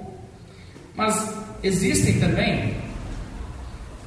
[0.95, 2.75] Mas existem também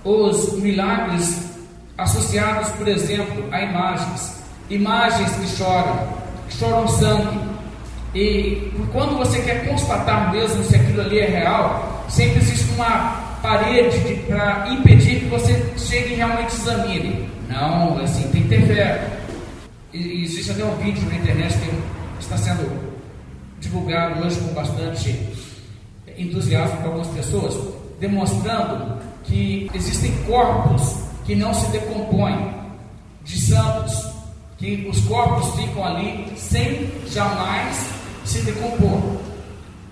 [0.09, 1.49] os milagres
[1.97, 4.39] associados, por exemplo, a imagens.
[4.69, 6.07] Imagens que choram,
[6.47, 7.49] que choram sangue,
[8.13, 14.15] e quando você quer constatar mesmo se aquilo ali é real, sempre existe uma parede
[14.27, 17.29] para impedir que você chegue e realmente examine.
[17.47, 19.19] Não, assim, tem que ter fé.
[19.93, 21.71] E, existe até um vídeo na internet que
[22.19, 22.89] está sendo
[23.59, 25.27] divulgado hoje com bastante
[26.17, 27.57] entusiasmo para algumas pessoas,
[27.99, 28.97] demonstrando
[29.29, 32.53] que existem corpos que não se decompõem
[33.23, 34.09] de santos,
[34.57, 37.89] que os corpos ficam ali sem jamais
[38.25, 39.17] se decompor.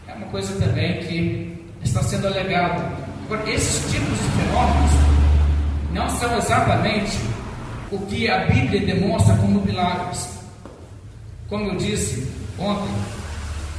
[0.08, 2.82] É uma coisa também que está sendo alegado.
[3.26, 4.92] Agora, esses tipos de fenômenos
[5.94, 7.18] não são exatamente
[7.92, 10.30] o que a Bíblia demonstra como milagres.
[11.48, 12.28] Como eu disse
[12.60, 12.94] ontem,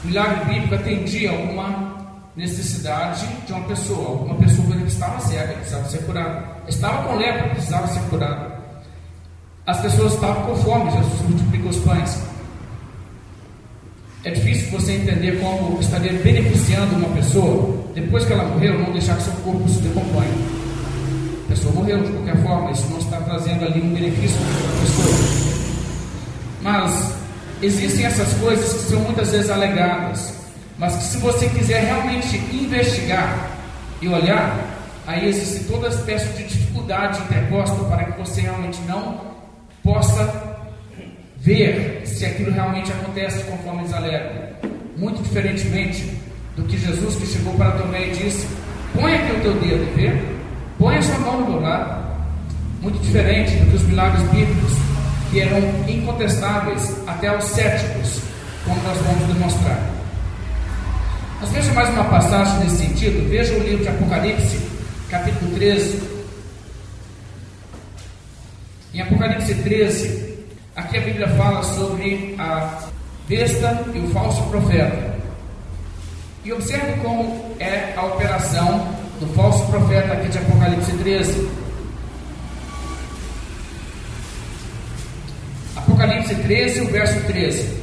[0.04, 1.87] milagre bíblico atendia uma
[2.38, 4.22] necessidade de uma pessoa.
[4.22, 6.44] Uma pessoa que estava cega, precisava ser curada.
[6.68, 8.58] Estava com lepra, precisava ser curada.
[9.66, 12.22] As pessoas estavam com fome, Jesus multiplicou os pães.
[14.24, 19.16] É difícil você entender como estaria beneficiando uma pessoa depois que ela morreu, não deixar
[19.16, 20.30] que seu corpo se decomponha.
[21.44, 24.80] A pessoa morreu de qualquer forma, isso não está trazendo ali um benefício para a
[24.80, 25.38] pessoa.
[26.62, 27.14] Mas
[27.62, 30.37] existem essas coisas que são muitas vezes alegadas,
[30.78, 33.50] mas que se você quiser realmente investigar
[34.00, 34.56] e olhar,
[35.06, 39.20] aí existe toda espécie de dificuldade interposta para que você realmente não
[39.82, 40.56] possa
[41.38, 44.48] ver se aquilo realmente acontece conforme eles alegam.
[44.96, 46.12] Muito diferentemente
[46.56, 48.46] do que Jesus que chegou para Tomé e disse:
[48.94, 50.22] Põe aqui o teu dedo e vê,
[50.78, 52.06] põe a sua mão no meu lado.
[52.80, 54.72] Muito diferente do que os milagres bíblicos,
[55.30, 58.20] que eram incontestáveis até aos céticos,
[58.64, 59.97] como nós vamos demonstrar.
[61.40, 63.28] Mas veja mais uma passagem nesse sentido.
[63.28, 64.60] Veja o livro de Apocalipse,
[65.08, 66.02] capítulo 13.
[68.92, 70.34] Em Apocalipse 13,
[70.74, 72.80] aqui a Bíblia fala sobre a
[73.28, 75.16] besta e o falso profeta.
[76.44, 78.88] E observe como é a operação
[79.20, 81.48] do falso profeta aqui de Apocalipse 13.
[85.76, 87.78] Apocalipse 13, o verso 13.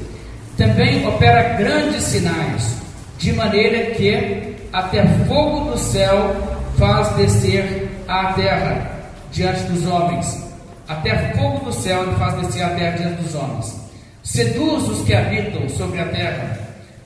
[0.58, 2.85] Também opera grandes sinais,
[3.26, 6.36] de maneira que até fogo do céu
[6.78, 8.88] faz descer à terra
[9.32, 10.54] diante dos homens.
[10.88, 13.82] Até fogo do céu ele faz descer à terra diante dos homens.
[14.22, 16.56] Seduz os que habitam sobre a terra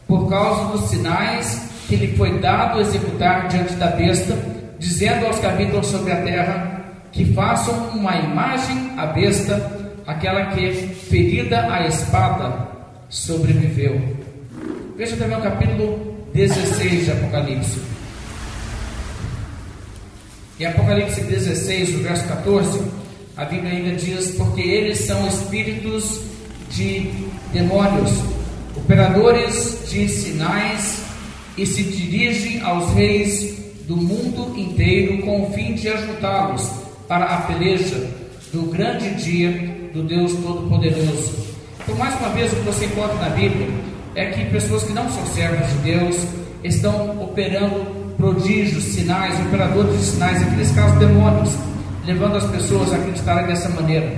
[0.09, 4.37] por causa dos sinais que lhe foi dado executar diante da besta,
[4.77, 6.81] dizendo aos que habitam sobre a terra
[7.13, 9.71] que façam uma imagem à besta,
[10.05, 12.67] aquela que, ferida a espada,
[13.07, 14.19] sobreviveu.
[14.97, 17.79] Veja também o capítulo 16 de Apocalipse.
[20.59, 22.81] Em Apocalipse 16, o verso 14,
[23.35, 26.21] a Bíblia ainda diz: Porque eles são espíritos
[26.69, 27.11] de
[27.51, 28.11] demônios
[28.75, 31.01] operadores de sinais
[31.57, 36.69] e se dirigem aos reis do mundo inteiro com o fim de ajuntá-los
[37.07, 38.07] para a peleja
[38.53, 39.51] do grande dia
[39.93, 41.49] do Deus Todo-Poderoso.
[41.81, 43.67] Então, mais uma vez, o que você encontra na Bíblia
[44.15, 46.27] é que pessoas que não são servos de Deus
[46.63, 47.85] estão operando
[48.17, 51.49] prodígios, sinais, operadores de sinais, aqueles casos demônios,
[52.05, 54.13] levando as pessoas a acreditarem dessa maneira.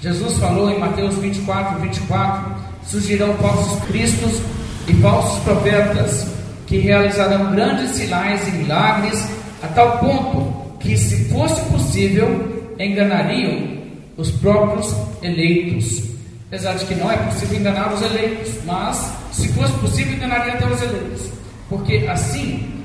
[0.00, 2.54] Jesus falou em Mateus 24, 24:
[2.86, 4.40] surgirão falsos cristos
[4.88, 6.26] e falsos profetas
[6.66, 9.28] que realizarão grandes sinais e milagres,
[9.62, 13.78] a tal ponto que, se fosse possível, enganariam
[14.16, 16.13] os próprios eleitos.
[16.54, 20.64] Apesar de que não é possível enganar os eleitos, mas se fosse possível, enganaria até
[20.64, 21.28] os eleitos,
[21.68, 22.84] porque assim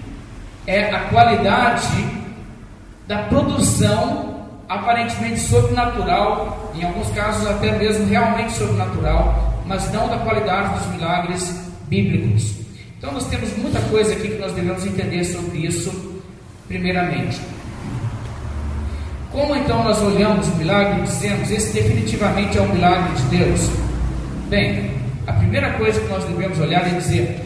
[0.65, 2.03] é a qualidade
[3.07, 10.79] da produção aparentemente sobrenatural, em alguns casos até mesmo realmente sobrenatural, mas não da qualidade
[10.79, 12.55] dos milagres bíblicos.
[12.97, 16.21] Então nós temos muita coisa aqui que nós devemos entender sobre isso,
[16.67, 17.39] primeiramente.
[19.39, 23.69] Como então nós olhamos o milagre e dizemos, esse definitivamente é um milagre de Deus?
[24.49, 24.91] Bem,
[25.25, 27.39] a primeira coisa que nós devemos olhar é dizer,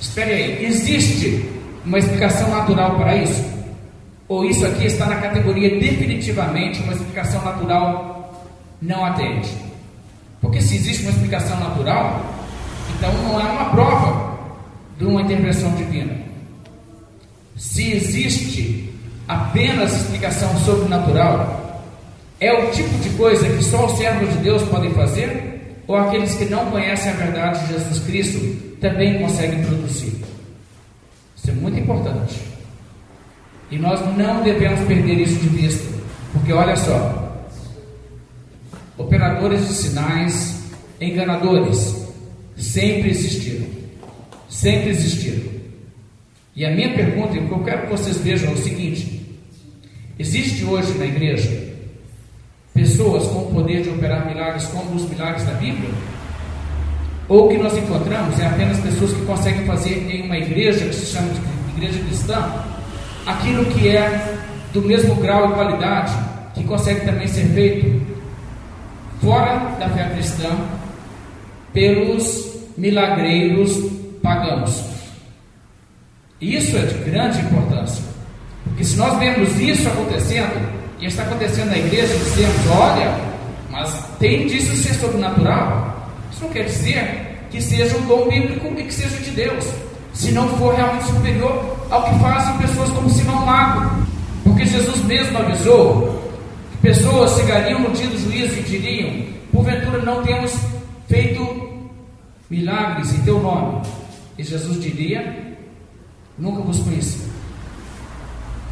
[0.00, 1.48] espere aí, existe
[1.84, 3.40] uma explicação natural para isso?
[4.26, 8.44] Ou isso aqui está na categoria definitivamente uma explicação natural
[8.82, 9.48] não atende?
[10.40, 12.20] Porque se existe uma explicação natural,
[12.96, 14.38] então não é uma prova
[14.98, 16.16] de uma intervenção divina.
[17.56, 18.87] Se existe
[19.28, 21.84] apenas explicação sobrenatural,
[22.40, 25.76] é o tipo de coisa que só os servos de Deus podem fazer?
[25.86, 30.24] Ou aqueles que não conhecem a verdade de Jesus Cristo também conseguem produzir?
[31.36, 32.36] Isso é muito importante.
[33.70, 35.84] E nós não devemos perder isso de vista,
[36.32, 37.46] porque olha só:
[38.96, 40.62] operadores de sinais,
[41.00, 42.06] enganadores,
[42.56, 43.66] sempre existiram.
[44.48, 45.58] Sempre existiram.
[46.56, 49.17] E a minha pergunta, e o que eu quero que vocês vejam é o seguinte:
[50.18, 51.68] existe hoje na igreja
[52.74, 55.90] pessoas com o poder de operar milagres como os milagres da Bíblia?
[57.28, 60.94] Ou o que nós encontramos é apenas pessoas que conseguem fazer em uma igreja que
[60.94, 61.40] se chama de
[61.76, 62.64] igreja cristã
[63.26, 64.38] aquilo que é
[64.72, 66.12] do mesmo grau e qualidade
[66.54, 68.00] que consegue também ser feito
[69.20, 70.56] fora da fé cristã
[71.72, 73.72] pelos milagreiros
[74.22, 74.84] pagãos.
[76.40, 78.04] Isso é de grande importância,
[78.68, 83.18] Porque se nós vemos isso acontecendo, e está acontecendo na igreja, dizemos, olha,
[83.70, 86.10] mas tem disso ser sobrenatural.
[86.32, 89.64] Isso não quer dizer que seja um dom bíblico e que seja de Deus,
[90.12, 94.06] se não for realmente superior ao que fazem pessoas como Simão Mago.
[94.44, 96.32] Porque Jesus mesmo avisou
[96.72, 100.52] que pessoas chegariam no dia do juízo e diriam: porventura não temos
[101.08, 101.88] feito
[102.50, 103.82] milagres em teu nome.
[104.36, 105.56] E Jesus diria:
[106.36, 107.37] nunca vos conheci.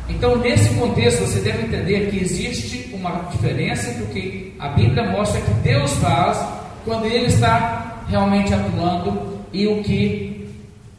[0.09, 5.11] Então, nesse contexto, você deve entender que existe uma diferença entre o que a Bíblia
[5.11, 6.39] mostra que Deus faz
[6.85, 10.49] quando Ele está realmente atuando e o que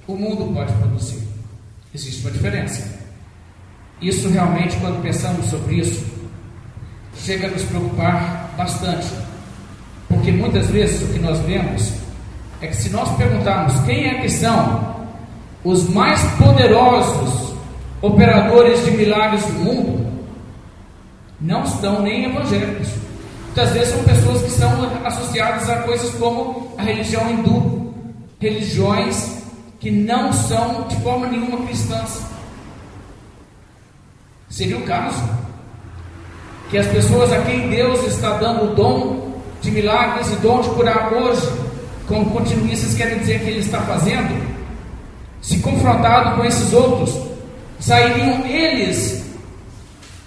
[0.05, 1.21] o mundo pode produzir.
[1.93, 2.97] Existe uma diferença.
[4.01, 6.05] Isso realmente, quando pensamos sobre isso,
[7.15, 9.07] chega a nos preocupar bastante.
[10.07, 11.93] Porque muitas vezes o que nós vemos
[12.61, 15.07] é que se nós perguntarmos quem é que são
[15.63, 17.46] os mais poderosos
[18.01, 20.07] operadores de milagres do mundo
[21.39, 22.89] não estão nem evangélicos.
[23.45, 24.71] Muitas vezes são pessoas que estão
[25.05, 27.93] associadas a coisas como a religião hindu,
[28.39, 29.43] religiões
[29.79, 32.21] que não são de forma nenhuma cristãs.
[34.49, 35.23] Seria o caso
[36.69, 40.69] que as pessoas a quem Deus está dando o dom de milagres e dom de
[40.69, 41.47] curar hoje,
[42.07, 44.45] como continuistas querem dizer que Ele está fazendo,
[45.41, 47.26] se confrontado com esses outros,
[47.79, 49.23] sairiam eles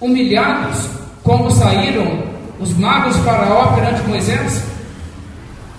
[0.00, 0.88] humilhados,
[1.22, 2.24] como saíram
[2.58, 4.62] os magos de Faraó perante Moisés?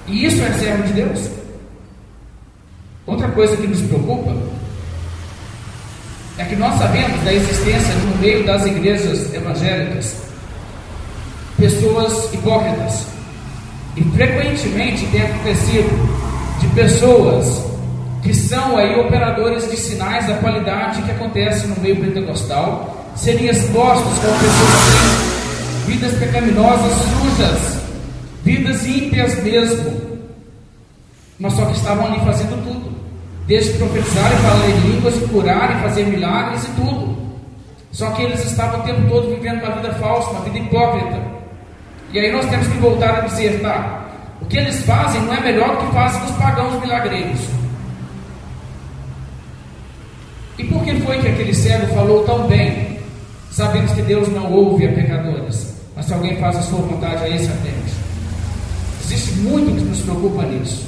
[0.07, 1.29] E isso é servo de Deus?
[3.05, 4.35] Outra coisa que nos preocupa
[6.37, 10.15] é que nós sabemos da existência no meio das igrejas evangélicas
[11.57, 13.05] pessoas hipócritas.
[13.95, 17.70] E frequentemente tem acontecido de pessoas
[18.21, 24.17] que são aí operadores de sinais da qualidade que acontece no meio pentecostal, serem expostos
[24.19, 25.31] como pessoas
[25.85, 27.81] que vidas pecaminosas, sujas,
[28.43, 30.19] vidas ímpias mesmo,
[31.39, 32.91] mas só que estavam ali fazendo tudo,
[33.47, 37.17] desde profetizar e falar em línguas, curar e fazer milagres e tudo.
[37.91, 41.19] Só que eles estavam o tempo todo vivendo uma vida falsa, uma vida hipócrita.
[42.13, 44.07] E aí nós temos que voltar a dizer, tá?
[44.41, 47.60] O que eles fazem não é melhor do que fazem os pagãos milagreiros.
[50.61, 52.99] E por que foi que aquele cego falou tão bem?
[53.49, 57.29] Sabemos que Deus não ouve a pecadores, mas se alguém faz a sua vontade, a
[57.29, 57.91] esse atende.
[59.03, 60.85] Existe muito que nos preocupa nisso.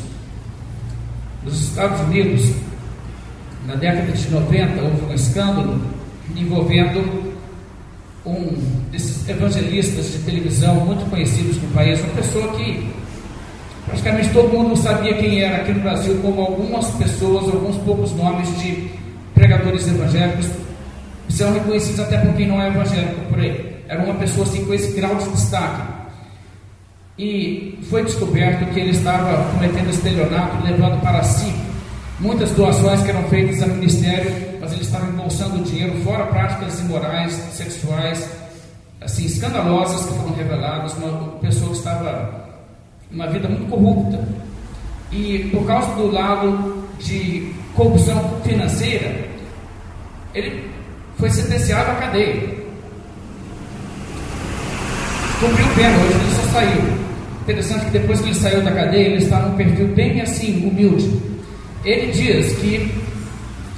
[1.44, 2.52] Nos Estados Unidos,
[3.66, 5.82] na década de 90, houve um escândalo
[6.36, 7.34] envolvendo
[8.24, 8.56] um
[8.92, 12.92] desses evangelistas de televisão muito conhecidos no país, uma pessoa que
[13.88, 18.48] praticamente todo mundo sabia quem era aqui no Brasil, como algumas pessoas, alguns poucos nomes
[18.62, 19.03] de
[19.44, 20.48] pregadores evangélicos
[21.28, 23.84] são reconhecidos até por quem não é evangélico por aí.
[23.90, 25.82] Era uma pessoa assim com esse grau de destaque.
[27.20, 31.54] E foi descoberto que ele estava cometendo estelionato, levando para si
[32.20, 37.34] muitas doações que eram feitas ao ministério, mas ele estava embolsando dinheiro, fora práticas imorais,
[37.52, 38.30] sexuais,
[39.02, 40.94] assim, escandalosas que foram reveladas.
[40.94, 42.46] Uma pessoa que estava
[43.12, 44.26] uma vida muito corrupta.
[45.12, 49.33] E por causa do lado de corrupção financeira,
[50.34, 50.69] ele
[51.17, 52.63] foi sentenciado à cadeia.
[55.39, 57.04] Cumpriu pena, hoje ele só saiu.
[57.41, 61.22] Interessante que depois que ele saiu da cadeia, ele está num perfil bem assim, humilde.
[61.84, 62.89] Ele diz que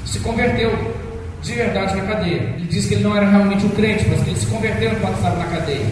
[0.06, 0.72] se converteu
[1.42, 2.56] de verdade na cadeia.
[2.58, 5.16] Ele diz que ele não era realmente um crente, mas que ele se converteu enquanto
[5.16, 5.86] estava na cadeia.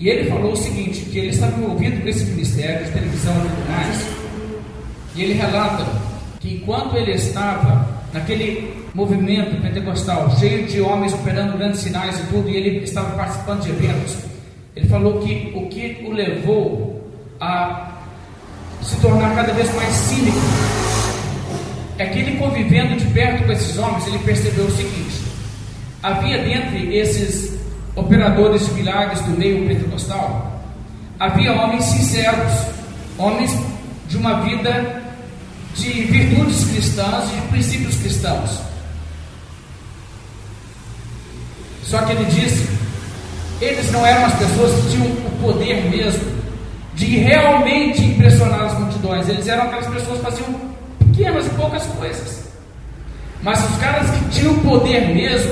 [0.00, 3.48] E ele falou o seguinte, que ele estava envolvido com esse ministério de televisão e
[3.48, 4.06] tudo mais,
[5.16, 5.84] e ele relata
[6.38, 12.48] que enquanto ele estava naquele movimento pentecostal, cheio de homens operando grandes sinais e tudo,
[12.48, 14.16] e ele estava participando de eventos,
[14.74, 17.98] ele falou que o que o levou a
[18.82, 20.38] se tornar cada vez mais cínico
[21.98, 25.20] é que ele convivendo de perto com esses homens, ele percebeu o seguinte:
[26.02, 27.58] havia dentre esses
[27.96, 30.62] operadores de milagres do meio pentecostal,
[31.18, 32.52] havia homens sinceros,
[33.18, 33.52] homens
[34.08, 35.02] de uma vida
[35.74, 38.67] de virtudes cristãs e de princípios cristãos.
[41.88, 42.68] Só que ele disse,
[43.62, 46.22] eles não eram as pessoas que tinham o poder mesmo
[46.94, 49.26] de realmente impressionar as multidões.
[49.26, 50.54] Eles eram aquelas pessoas que faziam
[50.98, 52.52] pequenas e poucas coisas.
[53.42, 55.50] Mas os caras que tinham o poder mesmo,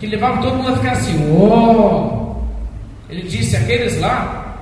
[0.00, 2.34] que levavam todo mundo a ficar assim, oh!
[3.08, 4.56] Ele disse, aqueles lá,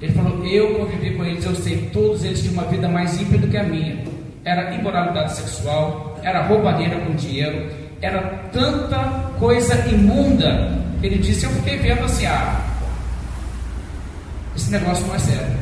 [0.00, 3.38] ele falou, eu convivi com eles, eu sei, todos eles tinham uma vida mais ímpia
[3.38, 4.02] do que a minha
[4.42, 7.68] era imoralidade sexual, era roubalheira com dinheiro,
[8.02, 8.20] era
[8.52, 8.98] tanta
[9.38, 10.78] coisa imunda.
[11.02, 12.60] Ele disse: Eu fiquei vendo assim, ah,
[14.56, 15.60] esse negócio não é sério.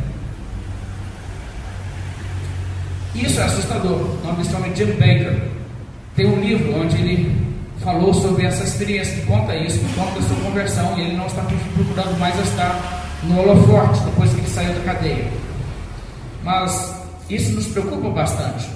[3.14, 3.92] Isso é assustador.
[3.92, 5.42] O nome desse homem é Jim Baker.
[6.14, 7.48] Tem um livro onde ele
[7.80, 11.26] falou sobre essa experiência, que conta isso, que conta a sua conversão, e ele não
[11.26, 15.30] está procurando mais estar no holoforte depois que ele saiu da cadeia.
[16.42, 16.94] Mas
[17.30, 18.68] isso nos preocupa bastante.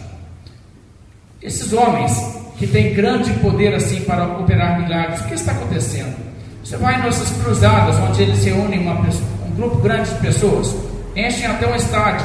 [1.40, 6.14] Esses homens que têm grande poder assim para operar milagres, o que está acontecendo?
[6.62, 10.72] Você vai em nossas cruzadas, onde eles se uma, um grupo grande de pessoas,
[11.16, 12.24] enchem até um estádio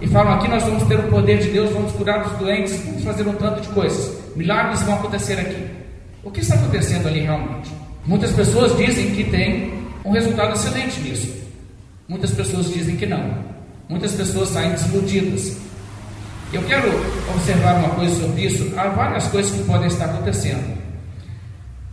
[0.00, 3.04] e falam: aqui nós vamos ter o poder de Deus, vamos curar os doentes, vamos
[3.04, 4.16] fazer um tanto de coisas.
[4.34, 5.66] Milagres vão acontecer aqui.
[6.22, 7.70] O que está acontecendo ali realmente?
[8.06, 11.30] Muitas pessoas dizem que tem um resultado excelente nisso.
[12.08, 13.34] Muitas pessoas dizem que não.
[13.86, 15.58] Muitas pessoas saem desiludidas.
[16.52, 16.88] Eu quero
[17.34, 18.72] observar uma coisa sobre isso.
[18.76, 20.76] Há várias coisas que podem estar acontecendo.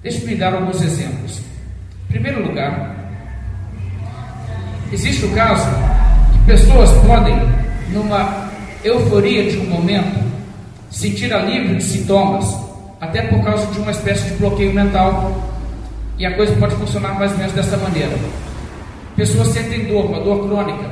[0.04, 1.40] Deixe-me dar alguns exemplos.
[2.10, 2.96] Em primeiro lugar,
[4.92, 5.70] existe o caso
[6.34, 7.36] que pessoas podem,
[7.90, 8.50] numa
[8.84, 10.20] euforia de um momento,
[10.90, 12.46] sentir alívio de sintomas,
[13.00, 15.32] até por causa de uma espécie de bloqueio mental.
[16.18, 18.16] E a coisa pode funcionar mais ou menos dessa maneira.
[19.16, 20.90] Pessoas sentem dor, uma dor crônica,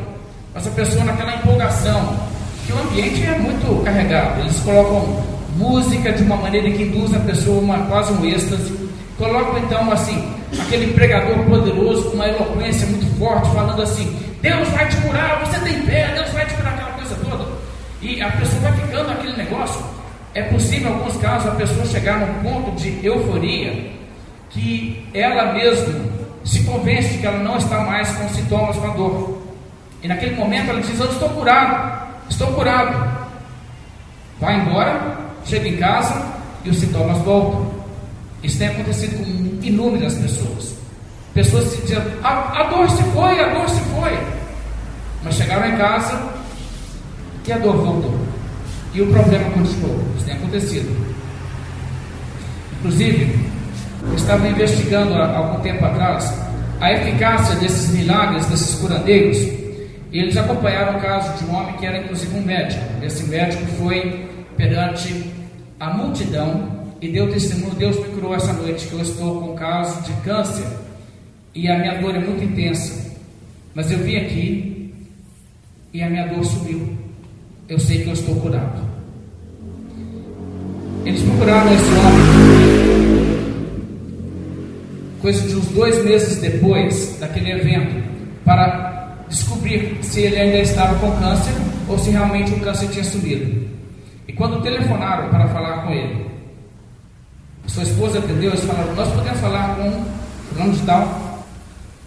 [0.53, 2.28] mas a pessoa naquela empolgação,
[2.69, 5.23] que o ambiente é muito carregado, eles colocam
[5.57, 8.71] música de uma maneira que induz a pessoa uma quase um êxtase,
[9.17, 14.87] colocam então assim, aquele pregador poderoso com uma eloquência muito forte, falando assim: Deus vai
[14.87, 17.45] te curar, você tem fé, Deus vai te curar, aquela coisa toda.
[18.03, 19.83] E a pessoa vai ficando naquele negócio.
[20.35, 23.91] É possível, em alguns casos, a pessoa chegar num ponto de euforia
[24.51, 26.05] que ela mesma
[26.45, 29.41] se convence de que ela não está mais com sintomas, com a dor.
[30.03, 33.19] E naquele momento ela diz: Eu estou curado, estou curado.
[34.39, 36.25] Vai embora, chega em casa
[36.63, 37.71] e os sintomas voltam.
[38.43, 40.75] Isso tem acontecido com inúmeras pessoas.
[41.33, 44.17] Pessoas se dizem: a, a dor se foi, a dor se foi.
[45.23, 46.21] Mas chegaram em casa
[47.45, 48.19] e a dor voltou.
[48.93, 50.03] E o problema continuou.
[50.15, 51.09] Isso tem acontecido.
[52.79, 53.49] Inclusive,
[54.15, 56.33] estava investigando há algum tempo atrás
[56.79, 59.58] a eficácia desses milagres, desses curandeiros.
[60.11, 62.83] Eles acompanharam o caso de um homem que era inclusive um médico.
[63.03, 65.31] Esse médico foi perante
[65.79, 69.55] a multidão e deu testemunho: Deus me curou essa noite, que eu estou com um
[69.55, 70.65] caso de câncer
[71.53, 73.09] e a minha dor é muito intensa.
[73.73, 74.93] Mas eu vim aqui
[75.93, 76.97] e a minha dor sumiu.
[77.67, 78.89] Eu sei que eu estou curado.
[81.05, 82.25] Eles procuraram esse homem,
[85.21, 88.03] coisa de uns dois meses depois daquele evento,
[88.43, 88.88] para
[89.29, 91.53] descobrir se ele ainda estava com câncer
[91.87, 93.67] ou se realmente o câncer tinha sumido.
[94.27, 96.29] E quando telefonaram para falar com ele,
[97.69, 100.05] sua esposa atendeu, eles falaram: Nós podemos falar com
[100.49, 101.45] fulano de tal?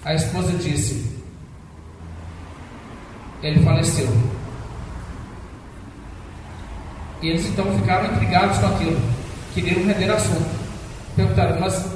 [0.05, 1.11] A esposa disse:
[3.43, 4.09] Ele faleceu.
[7.23, 9.01] E eles então ficaram intrigados com aquilo,
[9.55, 10.51] queriam render assunto.
[11.15, 11.87] Perguntaram, mas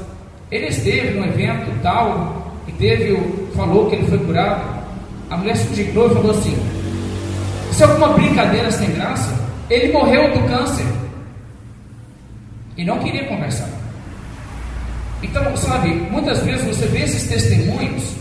[0.50, 3.16] ele esteve num evento tal e teve,
[3.56, 4.75] falou que ele foi curado.
[5.30, 6.56] A mulher se indignou e falou assim:
[7.70, 9.34] Isso é alguma brincadeira sem graça?
[9.68, 10.86] Ele morreu do câncer
[12.76, 13.68] e não queria conversar.
[15.22, 18.14] Então, sabe, muitas vezes você vê esses testemunhos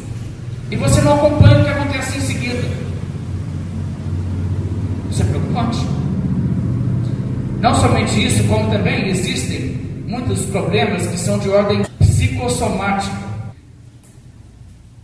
[0.72, 2.64] e você não acompanha o que acontece em seguida.
[5.12, 5.78] Isso é preocupante.
[7.60, 9.76] Não somente isso, como também existem
[10.08, 13.16] muitos problemas que são de ordem psicossomática.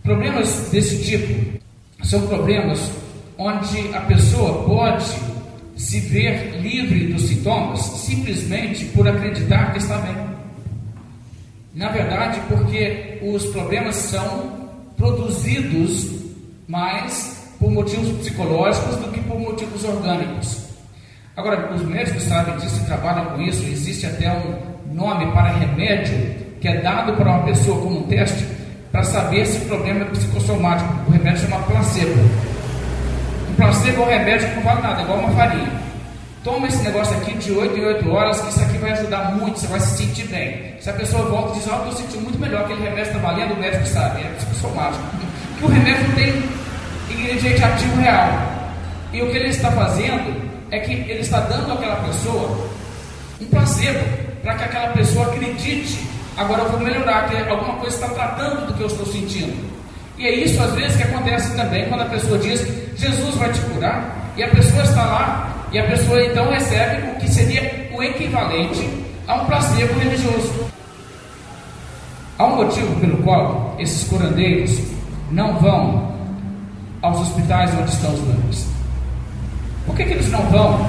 [0.02, 1.61] Problemas desse tipo
[2.12, 2.92] são problemas
[3.38, 5.06] onde a pessoa pode
[5.78, 10.14] se ver livre dos sintomas simplesmente por acreditar que está bem.
[11.74, 16.10] Na verdade, porque os problemas são produzidos
[16.68, 20.66] mais por motivos psicológicos do que por motivos orgânicos.
[21.34, 23.64] Agora, os médicos sabem disso e trabalham com isso.
[23.64, 28.44] Existe até um nome para remédio que é dado para uma pessoa como um teste
[28.92, 30.94] para saber se o problema é psicossomático.
[31.08, 32.20] O remédio chama placebo.
[33.50, 35.82] Um placebo é um remédio que não vale nada, é igual uma farinha.
[36.44, 39.58] Toma esse negócio aqui de 8 em 8 horas, que isso aqui vai ajudar muito,
[39.58, 40.74] você vai se sentir bem.
[40.80, 43.18] Se a pessoa volta e diz, ah, eu estou sentindo muito melhor, aquele remédio está
[43.18, 45.02] valendo, o médico sabe, é psicossomático.
[45.58, 46.42] Que o remédio tem
[47.08, 48.28] ingrediente ativo real.
[49.12, 52.68] E o que ele está fazendo é que ele está dando àquela pessoa
[53.40, 54.04] um placebo
[54.42, 56.11] para que aquela pessoa acredite.
[56.36, 59.70] Agora eu vou melhorar, que alguma coisa está tratando do que eu estou sentindo.
[60.18, 62.60] E é isso às vezes que acontece também quando a pessoa diz
[62.96, 67.20] Jesus vai te curar, e a pessoa está lá, e a pessoa então recebe o
[67.20, 68.88] que seria o equivalente
[69.26, 70.66] a um placebo religioso.
[72.38, 74.78] Há um motivo pelo qual esses curandeiros
[75.30, 76.12] não vão
[77.02, 78.66] aos hospitais onde estão os doentes.
[79.86, 80.88] Por que, que eles não vão?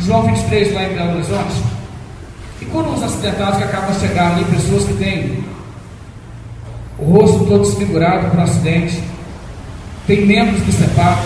[0.00, 1.71] João 23, lá em Belo Horizonte.
[2.62, 5.44] E quando os acidentados que acabam chegar ali, pessoas que têm
[6.96, 9.02] o rosto todo desfigurado por um acidente,
[10.06, 11.24] têm membros decepados,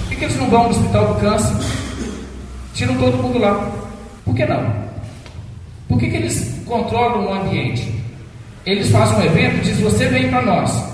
[0.00, 1.54] por que, que eles não vão no hospital do câncer?
[2.74, 3.70] Tiram todo mundo lá.
[4.24, 4.74] Por que não?
[5.88, 7.94] Por que, que eles controlam o ambiente?
[8.66, 10.91] Eles fazem um evento e dizem: Você vem para nós.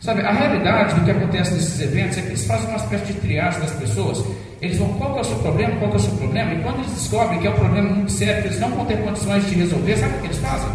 [0.00, 3.12] Sabe, a realidade do que acontece nesses eventos é que eles fazem uma espécie de
[3.20, 4.24] triagem das pessoas.
[4.62, 6.54] Eles vão, qual é o seu problema, qual é o seu problema?
[6.54, 8.96] E quando eles descobrem que é um problema muito sério, que eles não vão ter
[9.02, 10.68] condições de resolver, sabe o que eles fazem?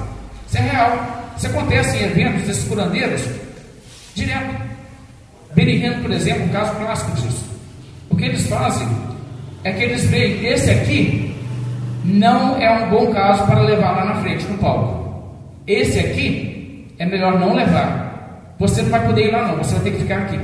[0.47, 1.32] Isso é real.
[1.36, 3.21] Isso acontece em eventos desses curandeiros
[4.13, 4.61] direto.
[5.55, 7.45] Benihano, por exemplo, um caso clássico disso.
[8.09, 8.88] O que eles fazem
[9.63, 11.36] é que eles veem, esse aqui
[12.03, 15.36] não é um bom caso para levar lá na frente, no palco.
[15.65, 18.05] Esse aqui é melhor não levar.
[18.60, 20.39] Você não vai poder ir lá não, você vai ter que ficar aqui.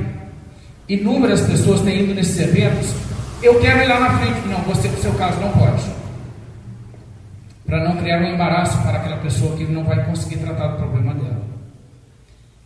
[0.88, 2.94] Inúmeras pessoas têm ido nesses eventos.
[3.42, 4.46] Eu quero ir lá na frente.
[4.48, 5.82] Não, você, no seu caso, não pode.
[7.66, 11.14] Para não criar um embaraço para aquela pessoa que não vai conseguir tratar do problema
[11.14, 11.42] dela.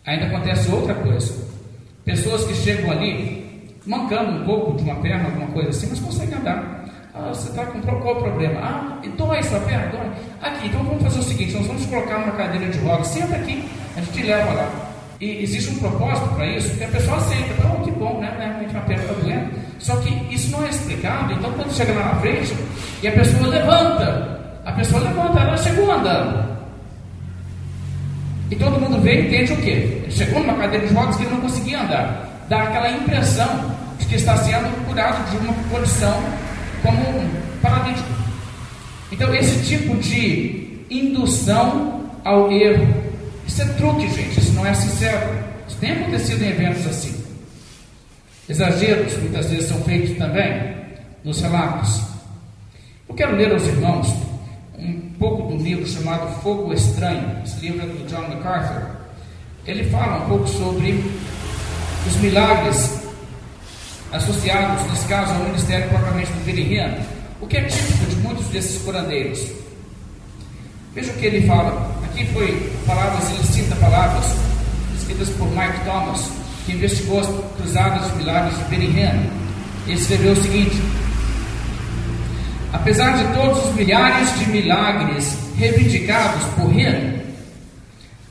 [0.05, 1.33] Ainda acontece outra coisa.
[2.03, 6.37] Pessoas que chegam ali, mancando um pouco de uma perna, alguma coisa assim, mas conseguem
[6.37, 6.85] andar.
[7.13, 8.59] Ah, você está com qual o problema?
[8.61, 9.87] Ah, dói sua perna?
[9.87, 10.11] Dói.
[10.41, 13.67] Aqui, então vamos fazer o seguinte: nós vamos colocar numa cadeira de rodas, senta aqui,
[13.95, 14.86] a gente te leva lá.
[15.19, 17.53] E existe um propósito para isso, que a pessoa aceita.
[17.67, 18.31] Oh, que bom, né?
[18.37, 19.49] Realmente uma está doendo.
[19.79, 21.33] Só que isso não é explicado.
[21.33, 22.55] Então, quando chega lá na frente
[23.01, 26.57] e a pessoa levanta, a pessoa levanta, ela chegou andando.
[28.51, 30.01] E todo mundo vê e entende o quê?
[30.03, 32.45] Ele chegou numa cadeira de rodas que ele não conseguia andar.
[32.47, 36.21] Dá aquela impressão de que está sendo curado de uma condição
[36.83, 37.29] como um
[37.61, 38.07] paralítico.
[39.11, 43.06] Então, esse tipo de indução ao erro
[43.47, 45.43] isso é truque, gente, isso não é sincero.
[45.67, 47.23] Isso tem acontecido em eventos assim.
[48.47, 50.75] Exageros muitas vezes são feitos também
[51.23, 52.01] nos relatos.
[53.07, 54.07] Eu quero ler aos irmãos
[54.77, 58.95] um pouco do livro chamado Fogo Estranho, esse livro é do John MacArthur.
[59.65, 61.03] Ele fala um pouco sobre
[62.05, 63.01] os milagres
[64.11, 66.79] associados, nesse caso, ao ministério propriamente do Billy
[67.41, 69.51] o que é típico de muitos desses curandeiros.
[70.93, 71.96] Veja o que ele fala.
[72.17, 74.25] Aqui foi palavras, ele cita palavras
[74.97, 76.31] escritas por Mike Thomas,
[76.65, 79.29] que investigou as cruzadas de milagres de Benihana.
[79.85, 80.81] Ele escreveu o seguinte:
[82.73, 87.21] Apesar de todos os milhares de milagres reivindicados por Ren,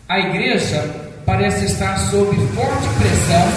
[0.09, 0.83] a igreja
[1.25, 3.49] parece estar sob forte pressão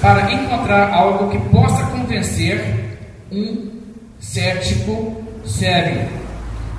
[0.00, 2.96] para encontrar algo que possa convencer
[3.32, 3.72] um
[4.20, 6.08] cético sério.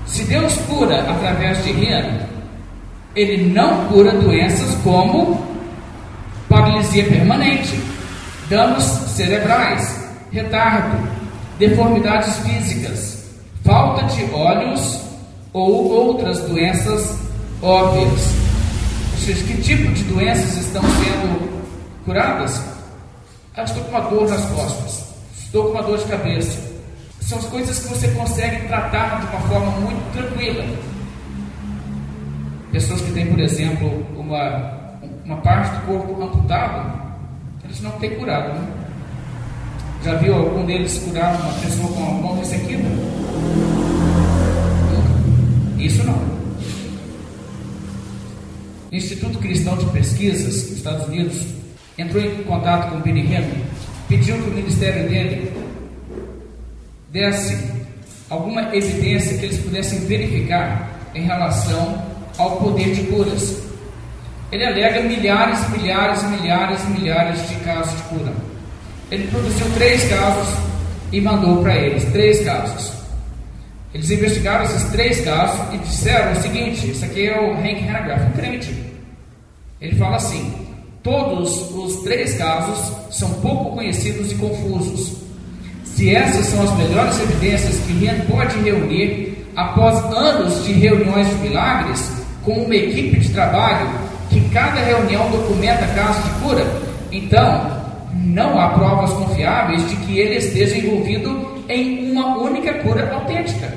[0.07, 2.28] Se Deus cura através de Ren,
[3.16, 5.39] ele não cura doenças como
[6.47, 7.80] paralisia permanente,
[8.49, 10.97] danos cerebrais, retardo,
[11.57, 13.26] deformidades físicas,
[13.64, 15.01] falta de olhos
[15.53, 17.18] ou outras doenças
[17.62, 18.34] óbvias.
[19.14, 21.64] Ou seja, que tipo de doenças estão sendo
[22.05, 22.62] curadas?
[23.57, 25.03] Eu estou com uma dor nas costas,
[25.38, 26.70] estou com uma dor de cabeça.
[27.22, 30.64] São as coisas que você consegue tratar de uma forma muito tranquila.
[32.72, 36.99] Pessoas que têm, por exemplo, uma, uma parte do corpo amputado,
[37.63, 38.53] eles não têm curado.
[38.53, 38.67] Né?
[40.03, 42.84] Já viu algum deles curar uma pessoa com a mão ressequida?
[45.78, 46.20] Isso não.
[48.91, 51.45] O Instituto Cristão de Pesquisas, Estados Unidos,
[51.97, 53.63] entrou em contato com o Billy Henry,
[54.07, 55.51] pediu que o ministério dele
[57.11, 57.80] desse
[58.30, 62.09] alguma evidência que eles pudessem verificar em relação
[62.40, 63.58] ao poder de curas.
[64.52, 68.34] Ele alega milhares, milhares, milhares, milhares de casos de cura.
[69.12, 70.48] Ele produziu três casos
[71.12, 72.94] e mandou para eles três casos.
[73.94, 78.26] Eles investigaram esses três casos e disseram o seguinte: isso aqui é o Hank Hanegraaff,
[78.26, 78.74] um crente.
[79.82, 80.54] Ele fala assim:
[81.04, 85.18] todos os três casos são pouco conhecidos e confusos.
[85.84, 91.36] Se essas são as melhores evidências que Rian pode reunir após anos de reuniões de
[91.36, 93.90] milagres, com uma equipe de trabalho
[94.30, 96.66] que cada reunião documenta casos de cura,
[97.12, 97.80] então
[98.14, 103.74] não há provas confiáveis de que ele esteja envolvido em uma única cura autêntica.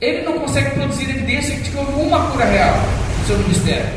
[0.00, 2.74] Ele não consegue produzir evidência de que houve uma cura real
[3.18, 3.88] no seu ministério.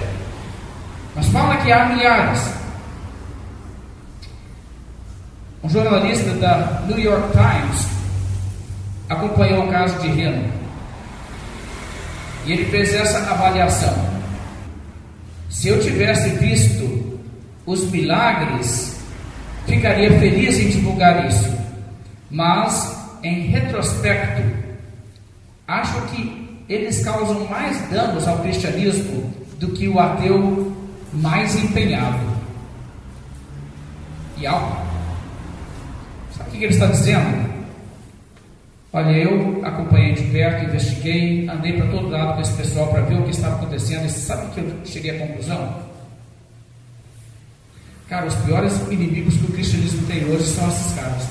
[1.16, 2.50] Mas fala que há milhares.
[5.64, 7.88] Um jornalista da New York Times
[9.10, 10.57] acompanhou o caso de Reno.
[12.48, 13.94] E ele fez essa avaliação.
[15.50, 17.20] Se eu tivesse visto
[17.66, 18.96] os milagres,
[19.66, 21.54] ficaria feliz em divulgar isso.
[22.32, 24.42] Mas, em retrospecto,
[25.68, 30.74] acho que eles causam mais danos ao cristianismo do que o ateu
[31.12, 32.26] mais empenhado.
[34.38, 34.78] E algo.
[36.38, 37.47] Sabe o que ele está dizendo?
[38.98, 43.20] Olha, eu acompanhei de perto, investiguei, andei para todo lado com esse pessoal para ver
[43.20, 44.08] o que estava acontecendo.
[44.08, 45.84] E sabe o que eu cheguei à conclusão?
[48.10, 51.30] Cara, os piores inimigos que o cristianismo tem hoje são esses caras.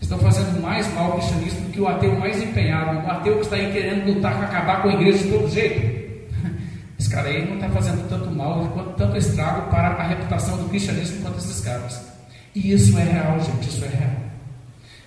[0.00, 3.42] Estão fazendo mais mal ao cristianismo do que o ateu mais empenhado, o ateu que
[3.42, 6.26] está aí querendo lutar para acabar com a igreja de todo jeito.
[6.98, 11.22] Esse cara aí não está fazendo tanto mal, tanto estrago para a reputação do cristianismo
[11.22, 12.04] quanto esses caras.
[12.52, 14.31] E isso é real, gente, isso é real.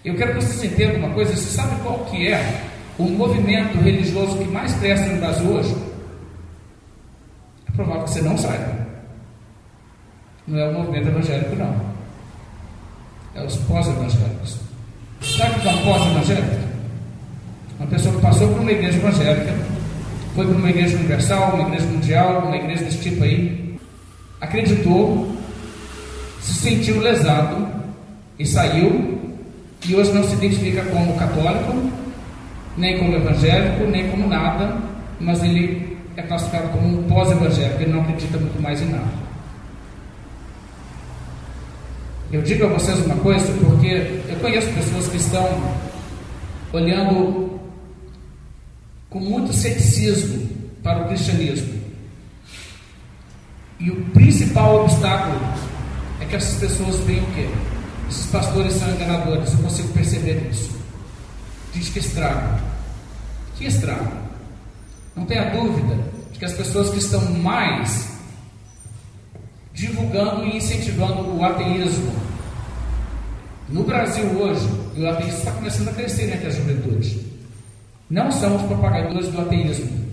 [0.06, 2.62] Eu quero que vocês entendam uma coisa, você sabe qual que é
[3.00, 5.76] o movimento religioso que mais cresce no Brasil hoje?
[7.68, 8.86] É provável que você não saiba.
[10.48, 11.76] Não é o movimento evangélico, não.
[13.34, 14.60] É os pós-evangélicos.
[15.22, 16.56] Sabe o que é um pós-evangélico?
[17.80, 19.54] Uma pessoa que passou por uma igreja evangélica,
[20.36, 23.80] foi para uma igreja universal, uma igreja mundial, uma igreja desse tipo aí,
[24.40, 25.36] acreditou,
[26.42, 27.68] se sentiu lesado
[28.38, 29.25] e saiu,
[29.88, 31.92] e hoje não se identifica como católico,
[32.76, 34.78] nem como evangélico, nem como nada,
[35.20, 39.26] mas ele é classificado como um pós-evangélico, ele não acredita muito mais em nada.
[42.32, 45.48] Eu digo a vocês uma coisa porque eu conheço pessoas que estão
[46.74, 47.60] olhando
[49.10, 50.50] com muito ceticismo
[50.84, 51.82] para o cristianismo.
[53.80, 55.40] E o principal obstáculo
[56.20, 57.48] é que essas pessoas veem o quê?
[58.26, 60.72] Esses pastores são enganadores, eu consigo perceber isso.
[61.72, 62.60] Diz que estraga.
[63.56, 64.12] Que estraga?
[65.16, 68.10] Não tenha dúvida de que as pessoas que estão mais
[69.74, 72.16] divulgando e incentivando o ateísmo.
[73.70, 74.68] No Brasil hoje,
[74.98, 77.24] o ateísmo está começando a crescer entre a juventude.
[78.10, 80.04] Não são os propagadores do ateísmo.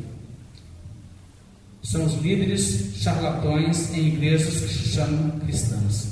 [1.83, 6.12] São os líderes charlatões em igrejas que se chamam cristãs.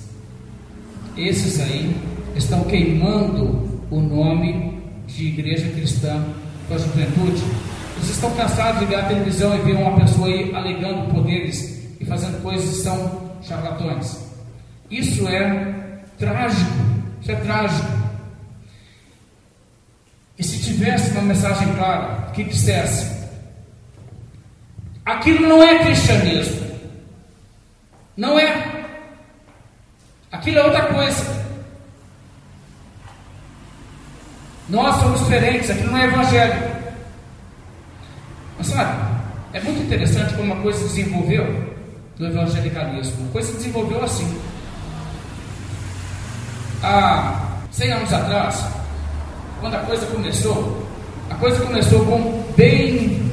[1.28, 1.94] Esses aí
[2.34, 6.24] estão queimando o nome de igreja cristã
[6.66, 7.42] com a juventude.
[7.96, 12.04] Eles estão cansados de ver a televisão e ver uma pessoa aí alegando poderes e
[12.06, 14.24] fazendo coisas que são charlatões.
[14.90, 16.72] Isso é trágico,
[17.20, 17.88] isso é trágico.
[20.38, 23.28] E se tivesse uma mensagem clara que dissesse:
[25.04, 26.66] aquilo não é cristianismo,
[28.16, 28.69] não é,
[30.32, 31.40] aquilo é outra coisa.
[34.68, 36.70] Nós somos diferentes, aquilo não é evangelho.
[38.56, 39.10] Mas sabe,
[39.52, 41.74] é muito interessante como uma coisa se desenvolveu
[42.16, 43.28] do evangelicalismo.
[43.28, 44.40] A coisa se desenvolveu assim.
[46.82, 48.64] Há 100 anos atrás,
[49.60, 50.86] quando a coisa começou,
[51.28, 53.30] a coisa começou com bem,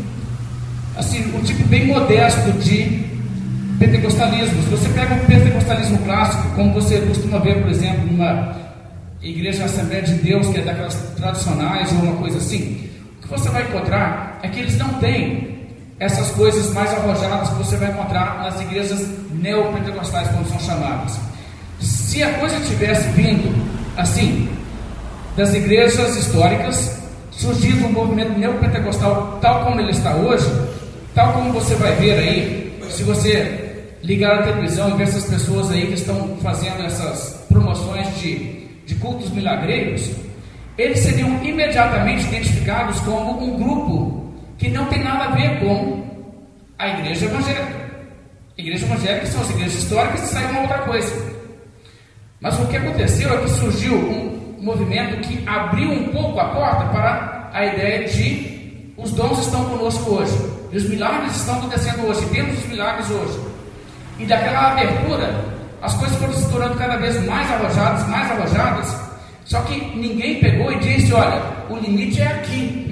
[0.98, 3.07] assim, um tipo bem modesto de
[3.80, 4.64] pentecostalismo.
[4.64, 8.56] Se você pega um pentecostalismo clássico, como você costuma ver, por exemplo, numa
[9.22, 13.50] igreja Assembleia de Deus, que é daquelas tradicionais ou uma coisa assim, o que você
[13.50, 15.58] vai encontrar é que eles não têm
[16.00, 21.18] essas coisas mais arrojadas que você vai encontrar nas igrejas neopentecostais, como são chamadas.
[21.80, 23.54] Se a coisa tivesse vindo
[23.98, 24.50] assim,
[25.36, 26.98] das igrejas históricas,
[27.32, 30.52] surgindo um movimento neopentecostal tal como ele está hoje,
[31.14, 33.67] tal como você vai ver aí, se você
[34.04, 38.96] ligar a televisão e ver essas pessoas aí que estão fazendo essas promoções de, de
[38.96, 40.12] cultos milagreiros,
[40.78, 46.04] eles seriam imediatamente identificados como um grupo que não tem nada a ver com
[46.78, 47.88] a igreja evangélica.
[48.58, 51.38] Igreja evangélica são as igrejas históricas e saiu uma outra coisa.
[52.40, 56.86] Mas o que aconteceu é que surgiu um movimento que abriu um pouco a porta
[56.86, 60.34] para a ideia de os dons estão conosco hoje.
[60.72, 62.26] E os milagres estão acontecendo hoje.
[62.30, 63.40] Temos os milagres hoje.
[64.20, 65.46] E daquela abertura,
[65.82, 68.96] as coisas foram se tornando cada vez mais arrojadas, mais arrojadas.
[69.46, 72.88] Só que ninguém pegou e disse: olha, o limite é aqui.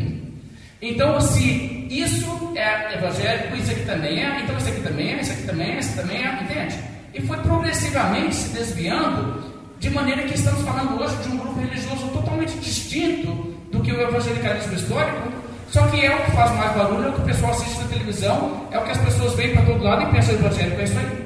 [0.81, 5.31] Então, se isso é evangélico, isso aqui também é, então isso aqui também é, isso
[5.31, 6.75] aqui também é, isso também é, entende?
[7.13, 9.43] E foi progressivamente se desviando,
[9.79, 13.31] de maneira que estamos falando hoje de um grupo religioso totalmente distinto
[13.71, 15.31] do que o evangelicalismo histórico,
[15.69, 17.87] só que é o que faz mais barulho, é o que o pessoal assiste na
[17.87, 20.97] televisão, é o que as pessoas veem para todo lado e pensam evangélico, é isso
[20.97, 21.25] aí.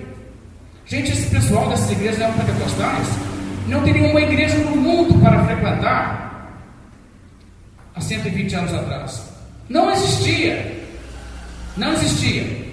[0.86, 3.08] Gente, esse pessoal dessas igrejas neopentecostais
[3.68, 6.60] não teria uma igreja no mundo para frequentar
[7.96, 9.30] há 120 anos atrás.
[9.70, 10.84] Não existia.
[11.78, 12.70] Não existia.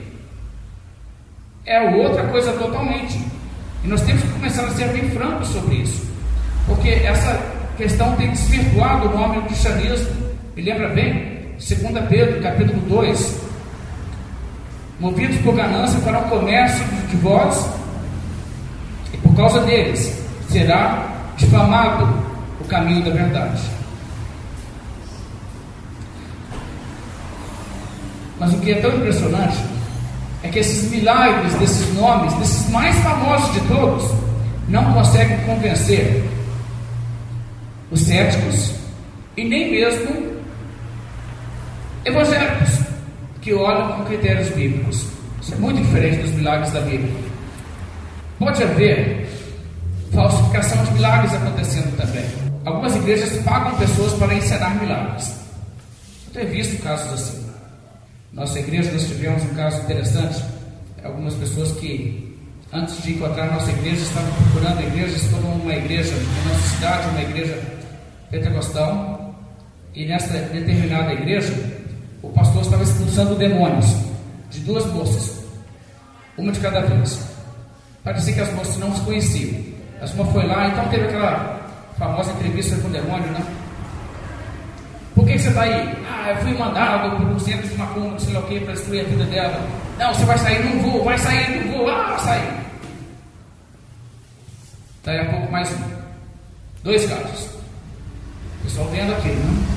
[1.67, 3.21] É outra coisa totalmente.
[3.85, 6.07] E nós temos que começar a ser bem francos sobre isso.
[6.67, 7.39] Porque essa
[7.77, 10.09] questão tem desvirtuado o nome do cristianismo.
[10.57, 11.36] Me lembra bem?
[11.59, 13.41] 2 Pedro, capítulo 2.
[15.01, 17.69] Movidos por ganância, farão comércio de vós,
[19.13, 22.09] e por causa deles será difamado
[22.61, 23.63] o caminho da verdade.
[28.39, 29.57] Mas o que é tão impressionante
[30.43, 34.11] é que esses milagres desses nomes, desses mais famosos de todos,
[34.69, 36.23] não conseguem convencer
[37.91, 38.73] os céticos
[39.37, 40.26] e nem mesmo
[42.07, 42.81] evangélicos
[43.43, 45.07] que olham com critérios bíblicos.
[45.43, 47.13] Isso é muito diferente dos milagres da Bíblia.
[48.39, 49.29] Pode haver
[50.13, 52.25] falsificação de milagres acontecendo também.
[52.65, 55.35] Algumas igrejas pagam pessoas para ensinar milagres.
[56.27, 57.47] Eu tenho visto casos assim.
[58.33, 60.45] Nossa igreja nós tivemos um caso interessante.
[61.03, 62.37] Algumas pessoas que
[62.73, 67.23] antes de encontrar nossa igreja estavam procurando igrejas, foram uma igreja na nossa cidade, uma
[67.23, 67.63] igreja
[68.31, 69.35] pentecostal,
[69.95, 71.76] e nessa determinada igreja
[72.27, 73.87] o pastor estava expulsando demônios
[74.51, 75.45] de duas moças,
[76.37, 77.25] uma de cada vez.
[78.03, 79.65] Parecia que as moças não se conheciam.
[80.01, 81.59] As uma foi lá, então teve aquela
[81.97, 83.45] famosa entrevista com o demônio, né?
[85.15, 86.05] Por que, você está aí?
[86.07, 88.75] Ah, eu fui mandado por um centro de macumba, não sei lá o que, para
[88.75, 89.69] destruir a vida dela.
[89.99, 92.53] Não, você vai sair, não vou, vai sair, não vou, ah, sair.
[95.05, 95.97] Daí a pouco mais um.
[96.83, 97.47] Dois casos.
[98.61, 99.76] O pessoal vendo aquilo, né?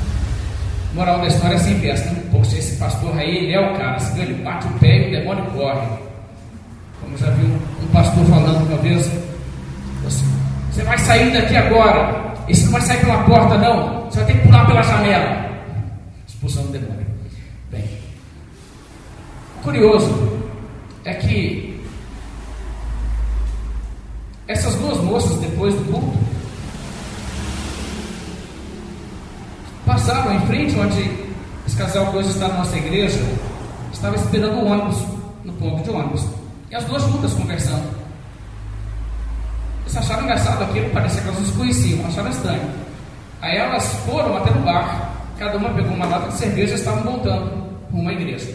[0.93, 2.23] Moral da história é sem peça, né?
[2.31, 5.11] Poxa, esse pastor aí, ele é o cara, se ele bate o pé e o
[5.11, 5.87] demônio corre.
[6.99, 9.07] Como já viu um pastor falando uma vez,
[10.05, 10.25] assim,
[10.71, 14.27] você vai sair daqui agora, e você não vai sair pela porta, não, você vai
[14.27, 15.49] ter que pular pela janela.
[16.27, 17.05] Expulsão do demônio.
[17.71, 17.83] Bem,
[19.59, 20.39] o curioso
[21.05, 21.79] é que
[24.47, 26.17] essas duas moças, depois do culto,
[29.89, 31.01] passavam em frente onde
[31.65, 33.19] esse casal que hoje está na nossa igreja,
[33.91, 34.97] estava esperando o ônibus,
[35.43, 36.27] no ponto de ônibus.
[36.69, 37.89] E as duas juntas conversando.
[39.81, 42.69] Eles acharam engraçado aquilo, parecia que elas não se conheciam, acharam estranho.
[43.41, 47.01] Aí elas foram até no bar, cada uma pegou uma lata de cerveja e estavam
[47.01, 47.49] voltando
[47.89, 48.53] para uma igreja.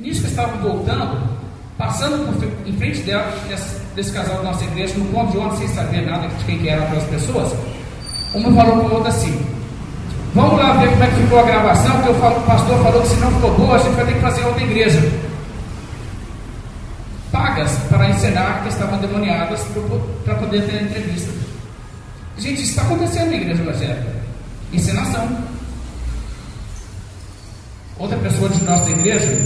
[0.00, 1.30] Nisso que estavam voltando,
[1.78, 5.58] passando por, em frente dela, desse, desse, casal da nossa igreja, no ponto de ônibus,
[5.58, 7.52] sem saber nada de quem que eram aquelas pessoas,
[8.34, 9.51] uma falou com a outra assim:
[10.34, 13.16] Vamos lá ver como é que ficou a gravação, porque o pastor falou que se
[13.16, 15.12] não ficou boa, a gente vai ter que fazer outra igreja.
[17.30, 19.60] Pagas para encenar que estavam demoniadas
[20.24, 21.30] para poder ter entrevista.
[22.38, 24.22] Gente, isso está acontecendo na igreja evangélica.
[24.72, 25.28] Encenação.
[27.98, 29.38] Outra pessoa de nossa igreja,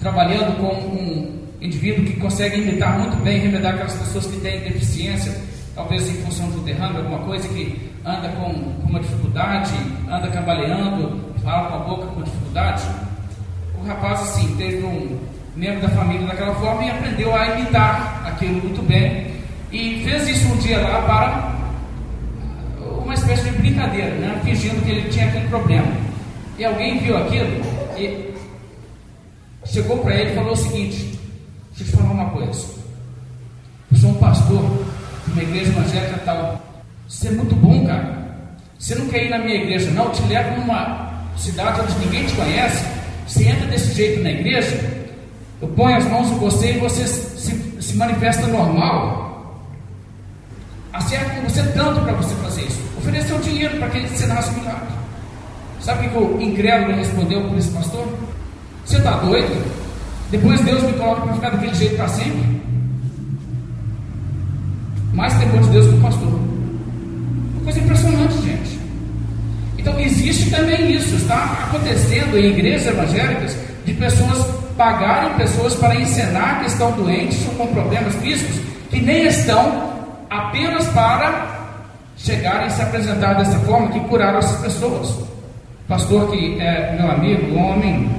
[0.00, 5.38] trabalhando com um indivíduo que consegue imitar muito bem, remediar aquelas pessoas que têm deficiência,
[5.74, 9.72] talvez em função do derrame, alguma coisa que anda com, com uma dificuldade,
[10.10, 12.84] anda cambaleando, fala com a boca com dificuldade.
[13.80, 15.18] O rapaz, assim, teve um
[15.56, 19.32] membro da família daquela forma e aprendeu a imitar aquilo muito bem.
[19.70, 21.52] E fez isso um dia lá para
[23.12, 24.40] uma espécie de brincadeira, né?
[24.44, 25.86] fingindo que ele tinha aquele problema.
[26.58, 27.62] E alguém viu aquilo
[27.96, 28.34] e
[29.64, 31.18] chegou para ele e falou o seguinte:
[31.76, 32.66] Deixa eu te falar uma coisa.
[33.90, 34.62] Eu sou um pastor
[35.26, 36.71] de uma igreja evangélica tal.
[37.12, 38.16] Você é muito bom, cara.
[38.78, 40.06] Você não quer ir na minha igreja, não?
[40.06, 42.84] Eu te levo numa cidade onde ninguém te conhece.
[43.28, 45.06] Você entra desse jeito na igreja,
[45.60, 49.62] eu ponho as mãos em você e você se, se manifesta normal.
[50.92, 52.80] Acerta com você tanto para você fazer isso.
[52.96, 54.88] Ofereceu dinheiro para que ele ensinasse milagre.
[55.80, 58.08] Sabe o que o incrédulo respondeu por esse pastor?
[58.86, 59.64] Você está doido?
[60.30, 62.62] Depois Deus me coloca para ficar daquele jeito para sempre.
[65.12, 66.41] Mais temor de Deus que o pastor.
[67.64, 68.80] Coisa impressionante, gente.
[69.78, 76.60] Então, existe também isso, está acontecendo em igrejas evangélicas de pessoas pagarem pessoas para ensinar
[76.60, 78.56] que estão doentes ou com problemas físicos
[78.90, 79.92] que nem estão,
[80.28, 81.48] apenas para
[82.16, 85.16] chegarem a se apresentar dessa forma que curaram essas pessoas.
[85.88, 88.10] Pastor que é meu amigo, um homem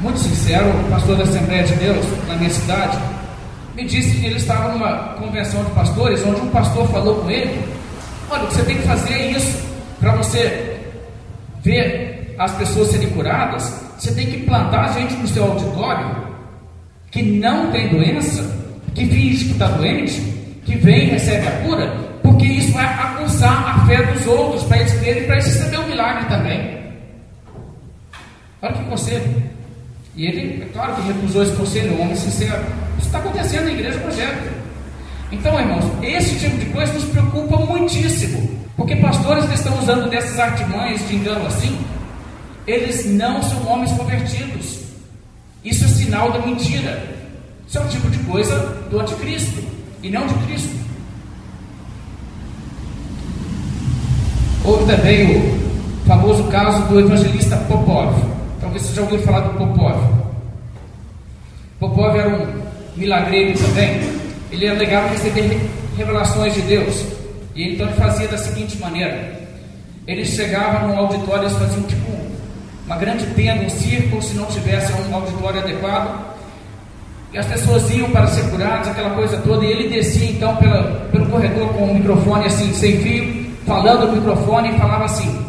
[0.00, 2.98] muito sincero, pastor da Assembleia de Deus na minha cidade,
[3.74, 7.62] me disse que ele estava numa convenção de pastores onde um pastor falou com ele
[8.30, 9.70] Olha, o que você tem que fazer é isso.
[9.98, 10.78] Para você
[11.62, 16.30] ver as pessoas serem curadas, você tem que plantar gente no seu auditório
[17.10, 18.42] que não tem doença,
[18.94, 20.20] que finge que está doente,
[20.64, 24.78] que vem e recebe a cura, porque isso vai aguçar a fé dos outros, para
[24.78, 26.80] eles crerem, para eles receber o milagre também.
[28.62, 29.42] Olha que conselho.
[30.14, 32.62] E ele, é claro que recusou esse conselho, um homem sincero.
[32.96, 34.59] Isso está acontecendo na igreja evangélica.
[35.32, 38.58] Então, irmãos, esse tipo de coisa nos preocupa muitíssimo.
[38.76, 41.78] Porque pastores que estão usando dessas artimanhas de engano assim,
[42.66, 44.80] eles não são homens convertidos.
[45.64, 47.02] Isso é sinal da mentira.
[47.68, 48.58] Isso é um tipo de coisa
[48.90, 49.62] do anticristo
[50.02, 50.80] e não de Cristo.
[54.64, 58.14] Houve também o famoso caso do evangelista Popov.
[58.60, 59.96] Talvez você já ouviu falar do Popov.
[61.78, 62.62] Popov era um
[62.96, 64.19] milagreiro também.
[64.50, 65.60] Ele alegava receber
[65.96, 67.04] revelações de Deus.
[67.54, 69.40] E então ele fazia da seguinte maneira:
[70.06, 72.10] ele chegava num auditório, eles faziam tipo
[72.86, 76.30] uma grande tenda, um círculo, se não tivesse um auditório adequado.
[77.32, 80.82] E as pessoas iam para ser curadas, aquela coisa toda, e ele descia então pela,
[81.12, 85.46] pelo corredor com o microfone assim, sem fio, falando no microfone e falava assim: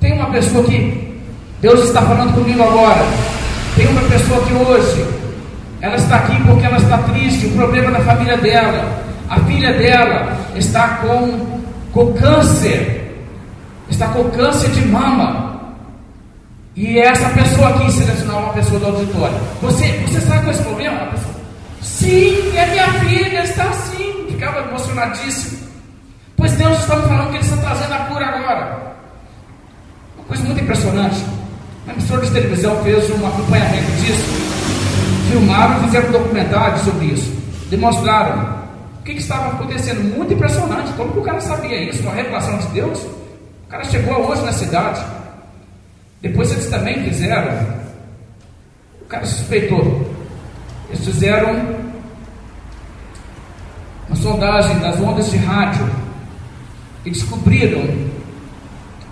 [0.00, 1.20] Tem uma pessoa que
[1.60, 3.00] Deus está falando comigo agora.
[3.74, 5.23] Tem uma pessoa que hoje
[5.84, 9.04] ela está aqui porque ela está triste, o problema da família dela.
[9.28, 11.60] A filha dela está com,
[11.92, 13.22] com câncer,
[13.90, 15.60] está com câncer de mama.
[16.74, 19.36] E essa pessoa aqui selecionar uma pessoa do auditório.
[19.60, 21.02] Você, você sabe qual é esse problema?
[21.02, 21.34] A pessoa,
[21.82, 24.26] Sim, é minha filha, está assim.
[24.30, 25.68] Ficava emocionadíssimo.
[26.34, 28.96] Pois Deus está me falando que Ele está trazendo a cura agora.
[30.16, 31.22] Uma coisa muito impressionante.
[31.84, 34.53] Uma emissora de televisão fez um acompanhamento disso.
[35.38, 37.32] Filmaram fizeram um documentário sobre isso.
[37.70, 38.64] Demonstraram
[39.00, 40.02] o que, que estava acontecendo.
[40.16, 40.92] Muito impressionante.
[40.92, 42.02] Como que o cara sabia isso?
[42.02, 43.00] Uma revelação de Deus?
[43.00, 45.04] O cara chegou hoje na cidade
[46.24, 47.52] depois eles também fizeram,
[49.02, 50.10] o cara suspeitou,
[50.88, 51.76] eles fizeram
[54.08, 55.86] uma sondagem das ondas de rádio
[57.04, 57.82] e descobriram,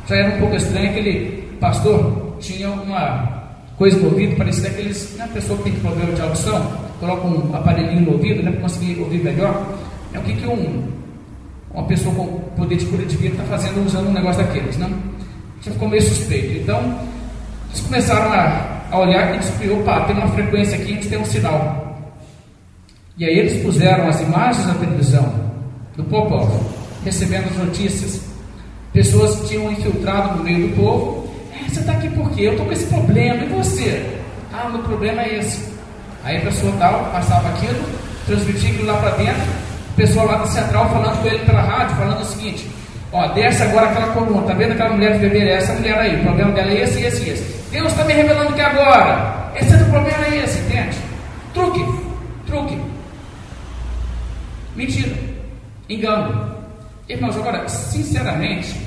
[0.08, 3.41] já era um pouco estranho, aquele pastor tinha uma
[3.76, 8.02] coisa no ouvido, parecia aqueles, uma pessoa que tem problema de audição, coloca um aparelhinho
[8.02, 9.66] no ouvido né, para conseguir ouvir melhor.
[10.12, 10.88] É o que, que um,
[11.72, 14.90] uma pessoa com poder de cura divina está fazendo usando um negócio daqueles, não?
[15.62, 16.60] já ficou meio suspeito.
[16.60, 16.98] Então,
[17.70, 21.18] eles começaram a, a olhar e descobriu, opa, tem uma frequência aqui, a gente tem
[21.18, 21.82] um sinal.
[23.16, 25.32] E aí eles puseram as imagens na televisão
[25.96, 28.22] do povo, recebendo as notícias.
[28.92, 31.21] Pessoas tinham infiltrado no meio do povo.
[31.64, 32.42] É, você está aqui por quê?
[32.42, 33.42] Eu estou com esse problema.
[33.42, 34.18] E você?
[34.52, 35.72] Ah, meu problema é esse.
[36.24, 37.84] Aí a pessoa tal passava aquilo,
[38.26, 39.42] transmitia aquilo lá para dentro.
[39.90, 42.68] O pessoal lá da central falando com ele pela rádio, falando o seguinte:
[43.12, 45.48] Ó, desce agora aquela coluna, tá vendo aquela mulher de beber?
[45.48, 47.62] Essa mulher aí, o problema dela é esse, esse, esse.
[47.70, 50.96] Deus está me revelando que agora, esse é o problema é esse, entende?
[51.52, 51.84] Truque,
[52.46, 52.80] truque.
[54.74, 55.14] Mentira,
[55.88, 56.56] engano.
[57.08, 58.80] Irmãos, agora, sinceramente,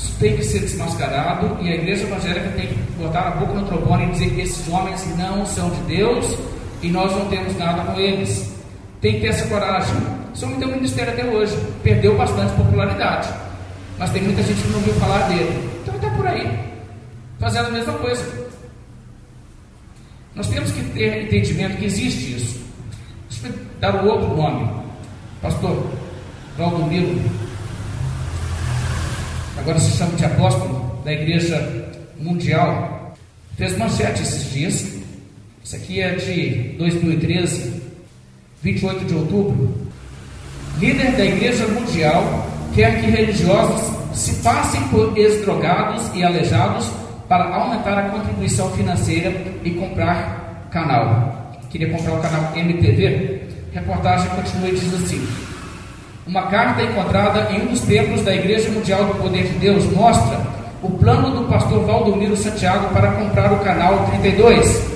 [0.00, 3.66] isso tem que ser desmascarado e a igreja evangélica tem que botar a boca no
[3.66, 6.38] trombone e dizer que esses homens não são de Deus
[6.82, 8.50] e nós não temos nada com eles.
[9.00, 9.94] Tem que ter essa coragem.
[10.32, 11.54] Só me deu um ministério até hoje.
[11.82, 13.28] Perdeu bastante popularidade.
[13.98, 15.70] Mas tem muita gente que não ouviu falar dele.
[15.82, 16.58] Então está por aí.
[17.38, 18.50] Fazendo a mesma coisa.
[20.34, 22.60] Nós temos que ter entendimento que existe isso.
[23.28, 24.70] Deixa eu dar um outro nome.
[25.42, 25.90] Pastor
[26.56, 27.20] Valdomiro.
[29.58, 33.14] Agora se chama de apóstolo da Igreja Mundial.
[33.56, 34.86] Fez manchete esses dias.
[35.62, 37.80] Isso aqui é de 2013.
[38.62, 39.74] 28 de outubro,
[40.78, 46.90] líder da Igreja Mundial quer que religiosos se passem por ex-drogados e aleijados
[47.26, 49.30] para aumentar a contribuição financeira
[49.64, 51.52] e comprar canal.
[51.70, 53.48] Queria comprar o canal MTV?
[53.72, 55.26] Reportagem continua e diz assim:
[56.26, 60.38] Uma carta encontrada em um dos templos da Igreja Mundial do Poder de Deus mostra
[60.82, 64.90] o plano do pastor Valdomiro Santiago para comprar o canal 32.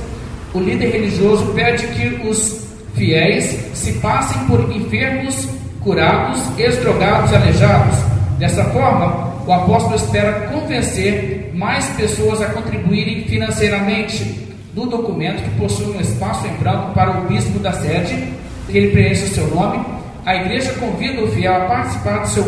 [0.53, 3.45] O líder religioso pede que os fiéis
[3.75, 5.49] se passem por enfermos,
[5.81, 7.99] curados, ex-drogados aleijados.
[8.39, 14.45] Dessa forma, o apóstolo espera convencer mais pessoas a contribuírem financeiramente.
[14.75, 18.29] Do documento, que possui um espaço em branco para o bispo da sede,
[18.69, 19.85] que ele preenche o seu nome,
[20.25, 22.45] a igreja convida o fiel a participar do seu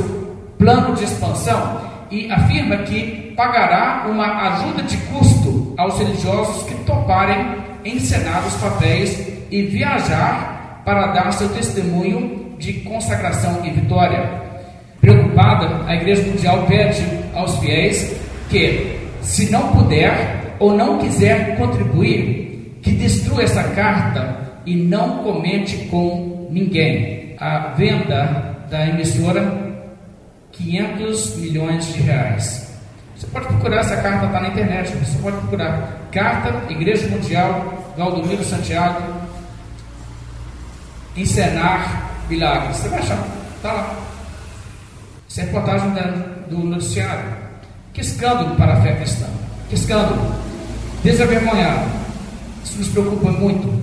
[0.58, 7.56] plano de expansão e afirma que pagará uma ajuda de custo aos religiosos que toparem
[7.84, 14.30] encenar os papéis e viajar para dar seu testemunho de consagração e vitória.
[15.00, 17.04] Preocupada, a Igreja Mundial pede
[17.34, 18.16] aos fiéis
[18.48, 25.76] que, se não puder ou não quiser contribuir, que destrua essa carta e não comente
[25.90, 27.15] com ninguém.
[27.38, 29.66] A venda da emissora
[30.52, 32.66] 500 milhões de reais.
[33.16, 38.44] Você pode procurar, essa carta está na internet, você pode procurar Carta Igreja Mundial Valdomiro
[38.44, 39.02] Santiago
[41.16, 42.76] Encenar Milagres.
[42.76, 43.26] Você vai achar,
[43.56, 43.96] está lá.
[45.28, 45.90] Isso é reportagem
[46.48, 47.36] do noticiário.
[47.92, 49.26] Que escândalo para a fé cristã.
[49.68, 50.34] Que escândalo.
[51.02, 51.88] Desavergonhado.
[52.62, 53.82] Isso nos preocupa muito.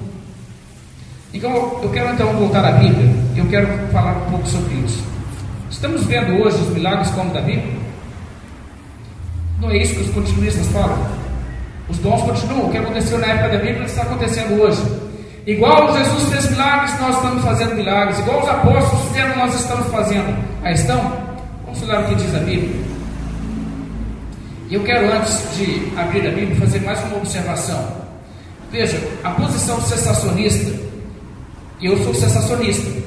[1.34, 3.23] Então, eu quero então voltar à Bíblia.
[3.36, 5.04] Eu quero falar um pouco sobre isso.
[5.70, 7.74] Estamos vendo hoje os milagres como da Bíblia?
[9.60, 11.08] Não é isso que os continuistas falam?
[11.90, 12.68] Os dons continuam.
[12.68, 14.82] O que aconteceu na época da Bíblia está acontecendo hoje.
[15.48, 18.20] Igual Jesus fez milagres, nós estamos fazendo milagres.
[18.20, 20.38] Igual os apóstolos fizeram, nós estamos fazendo.
[20.62, 21.02] Aí estão?
[21.66, 22.84] Vamos olhar o que diz a Bíblia.
[24.70, 28.04] E eu quero, antes de abrir a Bíblia, fazer mais uma observação.
[28.72, 30.72] Veja, a posição cessacionista,
[31.80, 33.03] e eu sou cessacionista,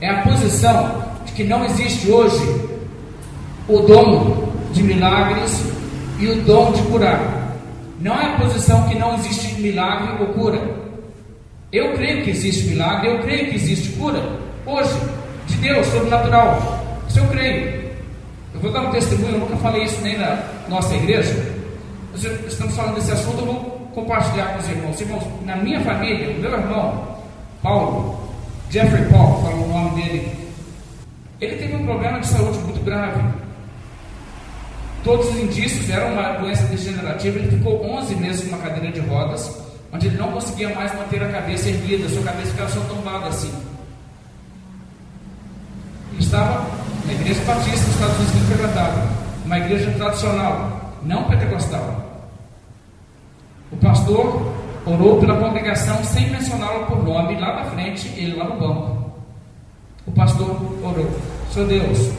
[0.00, 2.68] é a posição de que não existe hoje
[3.68, 5.62] o dom de milagres
[6.18, 7.56] e o dom de curar.
[8.00, 10.60] Não é a posição que não existe milagre ou cura.
[11.72, 14.22] Eu creio que existe milagre, eu creio que existe cura,
[14.64, 14.94] hoje,
[15.46, 16.80] de Deus, sobrenatural.
[17.08, 17.88] Isso eu creio.
[18.54, 21.34] Eu vou dar um testemunho, eu nunca falei isso nem na nossa igreja.
[22.12, 25.00] Mas estamos falando desse assunto, eu vou compartilhar com os irmãos.
[25.00, 27.18] Irmãos, na minha família, o meu irmão,
[27.62, 28.17] Paulo,
[28.70, 30.38] Jeffrey Paul, fala o nome dele,
[31.40, 33.22] ele teve um problema de saúde muito grave.
[35.04, 37.38] Todos os indícios eram uma doença degenerativa.
[37.38, 39.58] Ele ficou 11 meses numa cadeira de rodas,
[39.92, 43.52] onde ele não conseguia mais manter a cabeça erguida, sua cabeça ficava só tombada assim.
[46.12, 46.66] Ele estava
[47.06, 49.08] na igreja batista dos Estados Unidos que frequentava,
[49.46, 52.04] uma igreja tradicional, não pentecostal.
[53.70, 54.52] O pastor
[54.92, 59.12] orou pela congregação sem mencioná-lo por nome, lá na frente, ele lá no banco.
[60.06, 60.50] O pastor
[60.82, 61.20] orou:
[61.52, 62.12] Senhor Deus,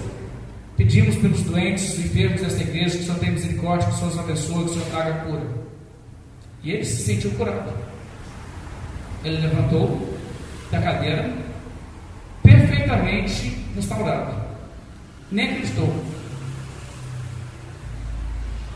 [0.78, 4.11] pedimos pelos doentes e enfermos desta igreja que o Senhor tenha misericórdia, que o Senhor
[4.11, 5.47] os abençoe, que o Senhor traga cura.
[6.63, 7.74] E ele se sentiu curado.
[9.24, 10.17] Ele levantou
[10.72, 11.34] da cadeira,
[12.43, 14.34] perfeitamente restaurado.
[15.32, 15.93] Nem acreditou.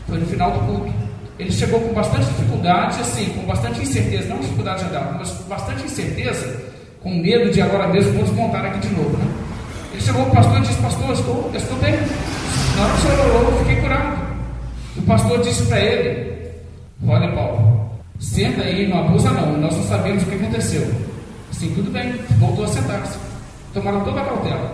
[0.06, 1.03] Foi no final do culto.
[1.38, 5.44] Ele chegou com bastante dificuldade, assim, com bastante incerteza, não dificuldade de andar, mas com
[5.44, 6.62] bastante incerteza,
[7.02, 9.26] com medo de agora mesmo vou desmontar aqui de novo, né?
[9.92, 11.94] Ele chegou para o pastor e disse, pastor, estou, estou bem.
[12.76, 14.24] Na hora que o senhor orou, eu fiquei curado.
[14.96, 16.50] O pastor disse para ele,
[17.06, 20.88] olha Paulo, senta aí, não abusa não, nós não sabemos o que aconteceu.
[21.50, 23.18] Assim, tudo bem, voltou a sentar-se.
[23.72, 24.72] Tomaram toda a cautela.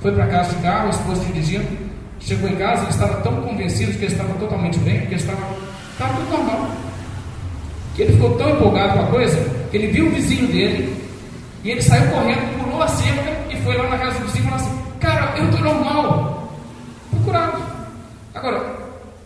[0.00, 1.89] Foi para casa de carro, a esposa dirigindo.
[2.20, 5.42] Chegou em casa, ele estava tão convencido que ele estava totalmente bem, que ele estava,
[5.92, 6.70] estava tudo normal.
[7.94, 9.36] Que ele ficou tão empolgado com a coisa,
[9.70, 11.00] que ele viu o vizinho dele,
[11.64, 14.48] e ele saiu correndo, pulou a cerca e foi lá na casa do vizinho e
[14.48, 16.54] falou assim: Cara, eu estou normal.
[17.10, 17.62] Fui curado.
[18.34, 18.64] Agora,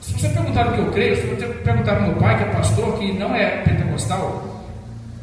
[0.01, 2.47] se você perguntar o que eu creio, se você perguntar para meu pai, que é
[2.47, 4.64] pastor, que não é pentecostal,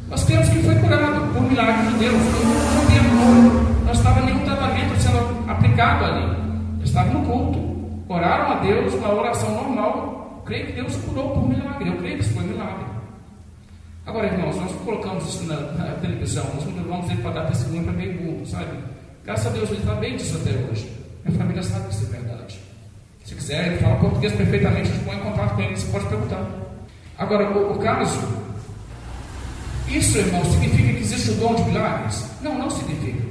[0.08, 2.20] nós cremos que foi curado por milagre de Deus.
[2.74, 6.41] Não tempo, não estava nenhum tratamento sendo aplicado ali.
[6.84, 7.58] Estava no culto,
[8.08, 10.42] oraram a Deus, uma oração normal.
[10.44, 11.88] Creio que Deus curou por milagre.
[11.88, 12.84] Eu creio que isso foi milagre.
[14.04, 17.84] Agora, irmãos, nós colocamos isso na, na televisão, nós não levamos ele para dar testemunho
[17.84, 18.76] para meio mundo, sabe?
[19.24, 20.90] Graças a Deus ele está bem disso até hoje.
[21.24, 22.60] Minha família sabe que isso é verdade.
[23.24, 26.06] Se quiser, ele fala português perfeitamente, a gente põe em contato com ele, você pode
[26.06, 26.44] perguntar.
[27.16, 28.18] Agora, o, o caso,
[29.88, 32.28] isso, irmão, significa que existe o dom de milagres?
[32.42, 33.22] Não, não significa.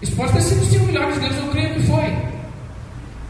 [0.00, 2.25] Isso pode ter sido sim um milagre de Deus, eu creio que foi.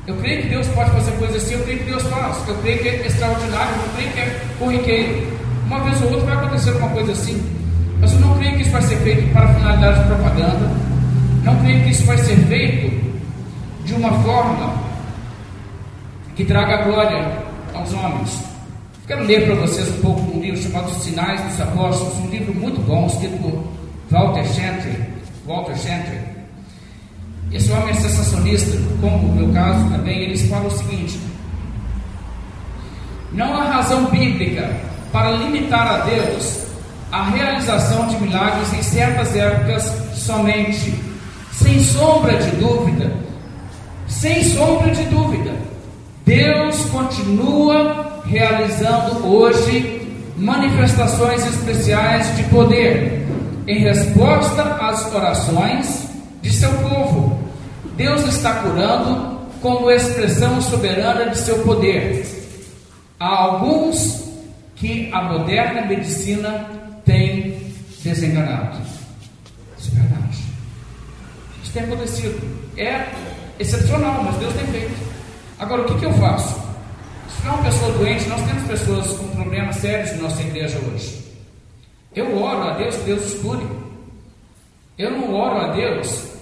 [0.07, 2.49] Eu creio que Deus pode fazer coisas assim, eu creio que Deus faz.
[2.49, 5.37] Eu creio que é extraordinário, eu creio que é corriqueiro.
[5.67, 7.43] Uma vez ou outra vai acontecer uma coisa assim.
[8.01, 10.71] Mas eu não creio que isso vai ser feito para finalidade de propaganda.
[11.43, 13.17] Não creio que isso vai ser feito
[13.85, 14.75] de uma forma
[16.37, 17.33] que traga glória
[17.75, 18.45] aos homens.
[19.07, 22.81] Quero ler para vocês um pouco um livro chamado Sinais dos Apóstolos, um livro muito
[22.83, 23.65] bom, escrito por
[24.11, 25.05] Walter Gentry.
[25.47, 26.19] Walter Gentry.
[27.53, 31.19] Esse homem é sensacionista, como no meu caso também, eles falam o seguinte:
[33.33, 34.69] não há razão bíblica
[35.13, 36.67] para limitar a Deus
[37.13, 40.93] a realização de milagres em certas épocas somente,
[41.53, 43.13] sem sombra de dúvida,
[44.09, 45.55] sem sombra de dúvida,
[46.25, 50.03] Deus continua realizando hoje
[50.37, 53.27] manifestações especiais de poder
[53.67, 56.09] em resposta às orações
[56.47, 57.39] de seu povo.
[57.97, 62.25] Deus está curando como expressão soberana de seu poder.
[63.19, 64.25] Há alguns
[64.77, 66.71] que a moderna medicina
[67.05, 67.59] tem
[68.03, 68.79] desenganado.
[69.79, 70.39] Isso é verdade.
[71.63, 72.57] Isso tem acontecido.
[72.77, 73.09] É
[73.59, 74.95] excepcional, mas Deus tem feito.
[75.59, 76.55] Agora, o que, que eu faço?
[77.29, 81.25] Se tiver uma pessoa doente, nós temos pessoas com problemas sérios na nossa igreja hoje.
[82.15, 83.67] Eu oro a Deus que Deus os cure.
[84.99, 86.36] Eu não oro a Deus,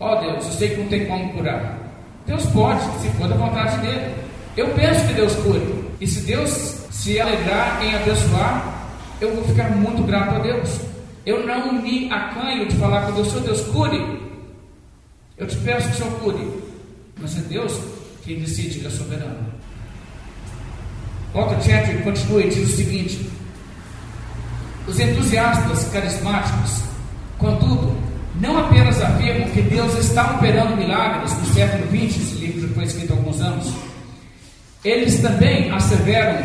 [0.00, 1.78] ó oh, Deus, eu sei que não tem como curar.
[2.26, 4.14] Deus pode, se for da vontade dele.
[4.56, 5.84] Eu penso que Deus cure.
[6.00, 6.50] E se Deus
[6.90, 8.88] se alegrar em abençoar,
[9.20, 10.80] eu vou ficar muito grato a Deus.
[11.24, 14.20] Eu não me acanho de falar com Deus, Senhor Deus, cure.
[15.38, 16.62] Eu te peço que o Senhor cure.
[17.20, 17.80] Mas é Deus
[18.24, 19.46] quem decide, Ele é soberano.
[21.32, 23.30] Otto Chatterton continua e diz o seguinte:
[24.86, 26.82] os entusiastas carismáticos,
[27.38, 27.95] contudo,
[28.40, 32.84] não apenas afirmam que Deus está operando milagres no século XX, esse livro já foi
[32.84, 33.72] escrito há alguns anos,
[34.84, 36.42] eles também asseveram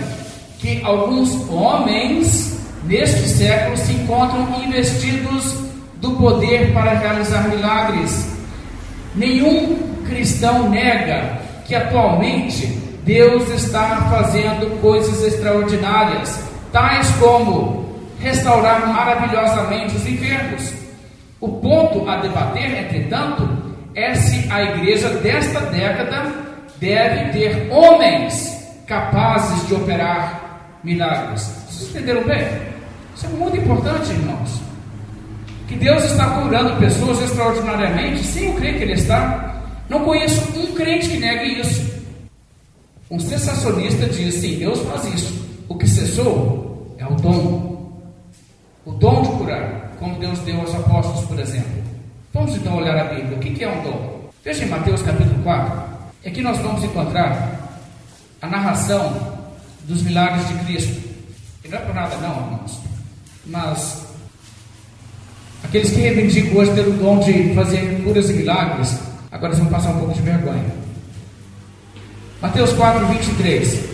[0.60, 5.56] que alguns homens neste século se encontram investidos
[5.98, 8.28] do poder para realizar milagres.
[9.16, 9.78] Nenhum
[10.08, 12.68] cristão nega que atualmente
[13.04, 16.40] Deus está fazendo coisas extraordinárias,
[16.72, 20.81] tais como restaurar maravilhosamente os enfermos.
[21.42, 23.50] O ponto a debater, entretanto,
[23.96, 26.32] é se a igreja desta década
[26.80, 31.42] deve ter homens capazes de operar milagres.
[31.68, 32.48] Vocês entenderam bem?
[33.16, 34.62] Isso é muito importante, irmãos.
[35.68, 39.64] Que Deus está curando pessoas extraordinariamente, sim, eu creio que Ele está.
[39.90, 41.92] Não conheço um crente que negue isso.
[43.10, 45.50] Um sensacionista diz sim, Deus faz isso.
[45.68, 47.92] O que cessou é o dom.
[48.86, 51.72] O dom de curar, como Deus deu aos apóstolos, por exemplo.
[52.34, 53.38] Vamos então olhar a Bíblia.
[53.38, 54.30] O que é um dom?
[54.44, 55.84] Veja em Mateus capítulo 4.
[56.26, 57.70] Aqui nós vamos encontrar
[58.42, 59.38] a narração
[59.84, 61.10] dos milagres de Cristo.
[61.64, 62.80] E não é por nada, não, irmãos.
[63.46, 64.08] Mas
[65.64, 69.00] aqueles que reivindicam hoje ter o dom de fazer curas e milagres,
[69.32, 70.72] agora vão passar um pouco de vergonha.
[72.42, 73.86] Mateus 4, 23.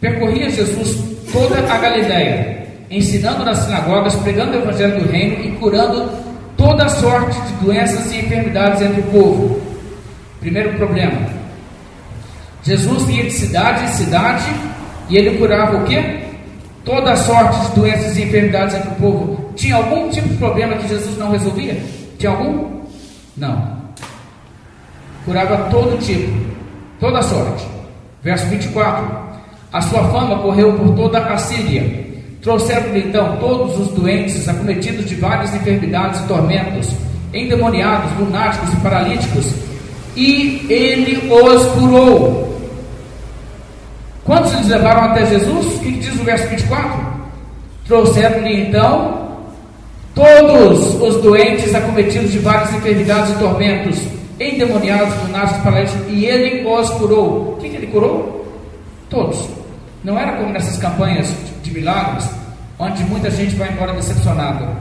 [0.00, 0.98] Percorria Jesus
[1.32, 2.51] toda a Galiléia,
[2.92, 6.10] ensinando nas sinagogas, pregando o evangelho do reino e curando
[6.58, 9.62] toda sorte de doenças e enfermidades entre o povo.
[10.40, 11.26] Primeiro problema.
[12.62, 14.44] Jesus ia de cidade em cidade
[15.08, 16.20] e ele curava o quê?
[16.84, 19.52] Toda sorte de doenças e enfermidades entre o povo.
[19.56, 21.80] Tinha algum tipo de problema que Jesus não resolvia?
[22.18, 22.82] Tinha algum?
[23.36, 23.80] Não.
[25.24, 26.32] Curava todo tipo,
[27.00, 27.66] toda sorte.
[28.22, 29.22] Verso 24.
[29.72, 32.01] A sua fama correu por toda a Síria.
[32.42, 36.90] Trouxeram-lhe então todos os doentes, acometidos de várias enfermidades e tormentos,
[37.32, 39.46] endemoniados, lunáticos e paralíticos,
[40.16, 42.60] e ele os curou.
[44.24, 45.76] Quantos eles levaram até Jesus?
[45.76, 47.00] O que diz o verso 24?
[47.86, 49.36] Trouxeram-lhe então
[50.12, 54.00] todos os doentes acometidos de várias enfermidades e tormentos,
[54.40, 57.52] endemoniados, lunáticos, paralíticos, e ele os curou.
[57.52, 58.46] O que, que ele curou?
[59.08, 59.48] Todos.
[60.02, 61.32] Não era como nessas campanhas
[61.72, 62.28] milagres,
[62.78, 64.76] onde muita gente vai embora decepcionada.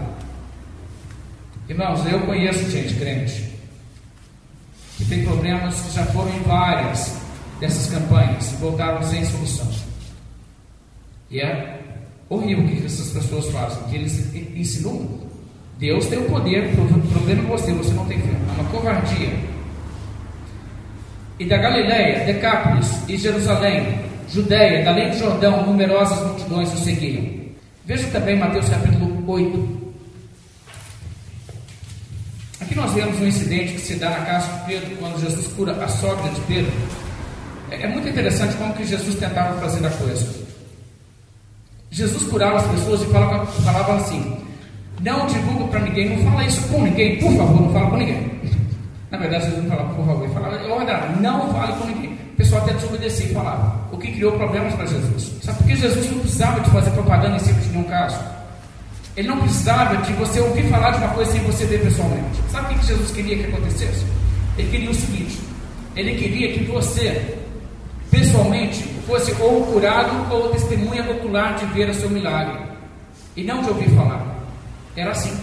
[1.68, 3.52] Irmãos, eu conheço gente crente
[4.98, 7.18] que tem problemas que já foram em várias
[7.60, 9.68] dessas campanhas e voltaram sem solução.
[11.30, 11.80] E é
[12.30, 15.22] horrível o que essas pessoas fazem, que eles ensinam.
[15.80, 18.30] Deus tem o poder, o problema é você, você não tem fé.
[18.30, 19.34] É uma covardia.
[21.40, 23.98] E da Galiléia, Decápolis e Jerusalém,
[24.32, 27.52] Judéia, da além do Jordão, numerosas multidões o seguiam.
[27.86, 29.82] Veja também Mateus capítulo 8,
[32.62, 35.74] Aqui nós vemos um incidente que se dá na casa de Pedro, quando Jesus cura
[35.74, 36.72] a sogra de Pedro.
[37.70, 40.26] É, é muito interessante como que Jesus tentava fazer a coisa.
[41.90, 44.38] Jesus curava as pessoas e falava, falava assim:
[45.02, 48.32] Não divulga para ninguém, não fala isso com ninguém, por favor, não fala com ninguém.
[49.10, 52.01] Na verdade, Jesus não falava por favor, ele falava: Olha, não fale com ninguém.
[52.42, 55.32] Pessoal até desobedecia e falava, o que criou problemas para Jesus.
[55.44, 58.20] Sabe por que Jesus não precisava de fazer propaganda em cima de nenhum caso?
[59.16, 62.42] Ele não precisava de você ouvir falar de uma coisa sem você ver pessoalmente.
[62.50, 64.04] Sabe o que Jesus queria que acontecesse?
[64.58, 65.40] Ele queria o seguinte:
[65.96, 67.38] ele queria que você,
[68.10, 72.60] pessoalmente, fosse ou curado ou testemunha ocular de ver o seu milagre,
[73.38, 74.26] e não de ouvir falar.
[74.96, 75.38] Era assim.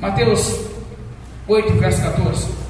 [0.00, 0.58] Mateus
[1.46, 2.61] 8, verso 14.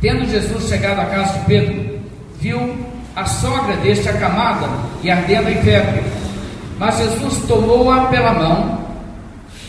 [0.00, 1.98] Tendo Jesus chegado à casa de Pedro,
[2.40, 2.76] viu
[3.14, 4.66] a sogra deste acamada
[5.02, 6.02] e ardendo em febre.
[6.78, 8.80] Mas Jesus tomou-a pela mão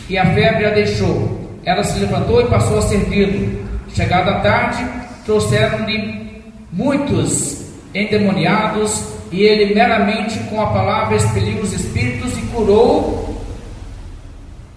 [0.08, 1.38] e a febre a deixou.
[1.64, 3.62] Ela se levantou e passou a servir.
[3.94, 4.86] Chegada a tarde,
[5.26, 6.42] trouxeram-lhe
[6.72, 13.42] muitos endemoniados e ele meramente com a palavra expeliu os espíritos e curou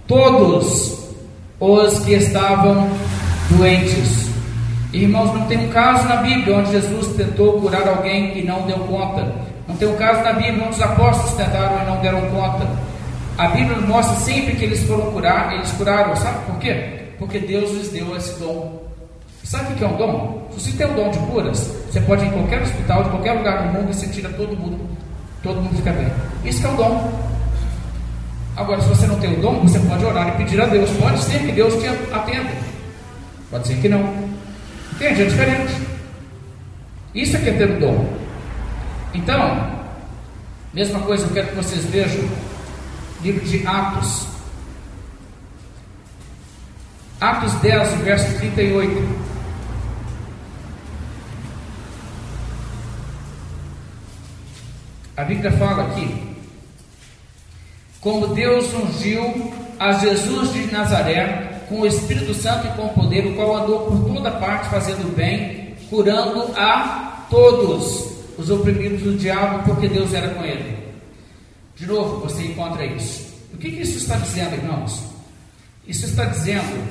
[0.06, 0.99] todos
[1.60, 2.90] os que estavam
[3.52, 4.25] doentes.
[4.96, 8.78] Irmãos, não tem um caso na Bíblia onde Jesus tentou curar alguém e não deu
[8.80, 9.30] conta.
[9.68, 12.66] Não tem um caso na Bíblia onde os apóstolos tentaram e não deram conta.
[13.38, 16.16] A Bíblia mostra sempre que eles foram curar, eles curaram.
[16.16, 17.10] Sabe por quê?
[17.20, 18.84] Porque Deus lhes deu esse dom.
[19.44, 20.48] Sabe o que é um dom?
[20.52, 21.60] Se você tem um dom de curas,
[21.92, 24.56] você pode ir em qualquer hospital, de qualquer lugar do mundo e você tira todo
[24.56, 24.80] mundo,
[25.44, 26.08] todo mundo fica bem.
[26.46, 27.12] Isso é o dom.
[28.56, 30.90] Agora, se você não tem o dom, você pode orar e pedir a Deus.
[30.92, 32.52] Pode ser que Deus te atenda.
[33.52, 34.25] Pode ser que não.
[34.96, 35.24] Entende?
[35.24, 35.74] É diferente.
[37.14, 38.18] Isso é que é ter o dom.
[39.14, 39.86] Então,
[40.74, 42.28] mesma coisa, eu quero que vocês vejam
[43.22, 44.28] livro de Atos.
[47.20, 49.26] Atos 10, verso 38.
[55.18, 56.36] A Bíblia fala aqui:
[58.02, 63.36] como Deus ungiu a Jesus de Nazaré com o Espírito Santo e com poder, o
[63.36, 69.88] qual andou por toda parte fazendo bem, curando a todos os oprimidos do diabo, porque
[69.88, 70.78] Deus era com ele.
[71.76, 73.34] De novo, você encontra isso.
[73.54, 75.04] O que, que isso está dizendo, irmãos?
[75.88, 76.88] Isso está dizendo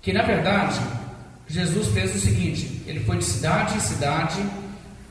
[0.00, 0.80] que, na verdade,
[1.48, 4.42] Jesus fez o seguinte: ele foi de cidade em cidade,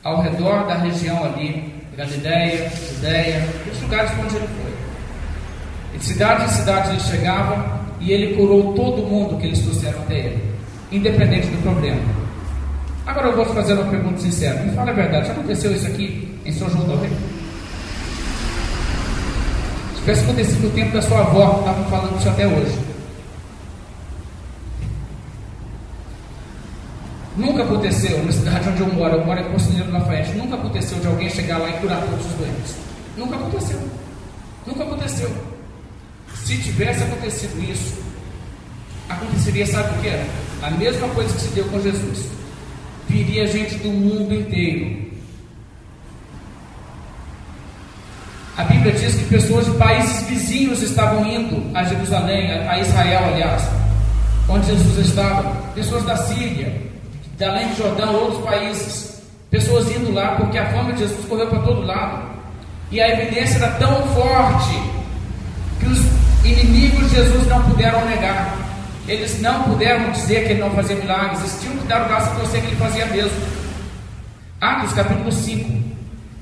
[0.02, 5.98] ao redor da região ali, Galileia, Judéia, os lugares onde ele foi.
[5.98, 10.18] De cidade em cidade ele chegava e ele curou todo mundo que eles trouxeram até
[10.18, 10.42] ele,
[10.90, 12.00] independente do problema.
[13.06, 14.60] Agora eu vou fazer uma pergunta sincera.
[14.62, 17.10] Me fala a verdade, já aconteceu isso aqui em São João do Rei?
[19.94, 22.78] Se tivesse acontecido no tempo da sua avó, estavam falando isso até hoje.
[27.36, 31.06] Nunca aconteceu, na cidade onde eu moro, eu moro em Conselheiro Lafayette, nunca aconteceu de
[31.06, 32.76] alguém chegar lá e curar todos os doentes.
[33.16, 33.80] Nunca aconteceu.
[34.66, 35.51] Nunca aconteceu.
[36.44, 38.02] Se tivesse acontecido isso,
[39.08, 40.64] aconteceria, sabe o que?
[40.64, 42.26] A mesma coisa que se deu com Jesus.
[43.08, 45.12] Viria gente do mundo inteiro.
[48.56, 53.62] A Bíblia diz que pessoas de países vizinhos estavam indo a Jerusalém, a Israel, aliás,
[54.48, 55.54] onde Jesus estava.
[55.74, 56.80] Pessoas da Síria,
[57.38, 59.22] da além de Jordão, outros países.
[59.50, 62.30] Pessoas indo lá porque a fama de Jesus correu para todo lado.
[62.90, 64.91] E a evidência era tão forte
[66.44, 68.56] inimigos Jesus não puderam negar.
[69.06, 71.40] Eles não puderam dizer que ele não fazia milagres.
[71.40, 73.36] Eles tinham que dar o braço a torcer que ele fazia mesmo.
[74.60, 75.82] Atos capítulo 5.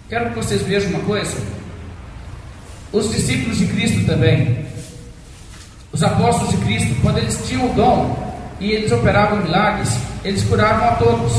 [0.09, 1.36] Quero que vocês vejam uma coisa.
[2.93, 4.66] Os discípulos de Cristo também,
[5.93, 10.89] os apóstolos de Cristo, quando eles tinham o dom e eles operavam milagres, eles curavam
[10.89, 11.32] a todos.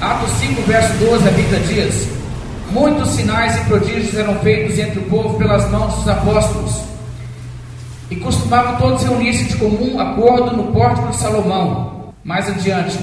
[0.00, 2.08] Atos 5, verso 12, a Bíblia diz:
[2.70, 6.89] Muitos sinais e prodígios eram feitos entre o povo pelas mãos dos apóstolos.
[8.10, 12.12] E costumavam todos reunir-se de comum acordo no pórtico de Salomão.
[12.24, 12.98] Mais adiante,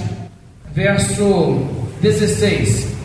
[0.74, 1.66] verso
[2.02, 2.96] 16.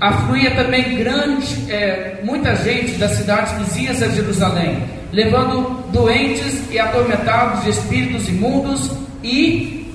[0.00, 7.64] Afluía também grande, é, muita gente das cidades vizinhas a Jerusalém, levando doentes e atormentados
[7.64, 8.90] de espíritos imundos
[9.22, 9.92] e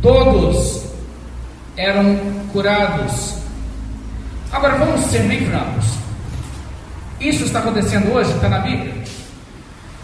[0.00, 0.84] todos
[1.76, 2.18] eram
[2.52, 3.36] curados.
[4.50, 5.86] Agora vamos ser bem francos.
[7.20, 8.32] Isso está acontecendo hoje?
[8.32, 9.01] Está na Bíblia?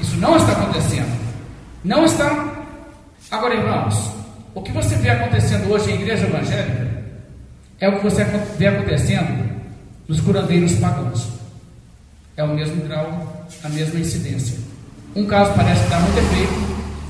[0.09, 1.19] Isso não está acontecendo.
[1.85, 2.65] Não está.
[3.31, 4.11] Agora, irmãos,
[4.55, 6.89] o que você vê acontecendo hoje em igreja evangélica
[7.79, 8.25] é o que você
[8.57, 9.51] vê acontecendo
[10.09, 11.29] nos curandeiros pagãos.
[12.39, 14.59] É o mesmo grau, a mesma incidência.
[15.15, 16.55] Um caso parece dar muito efeito,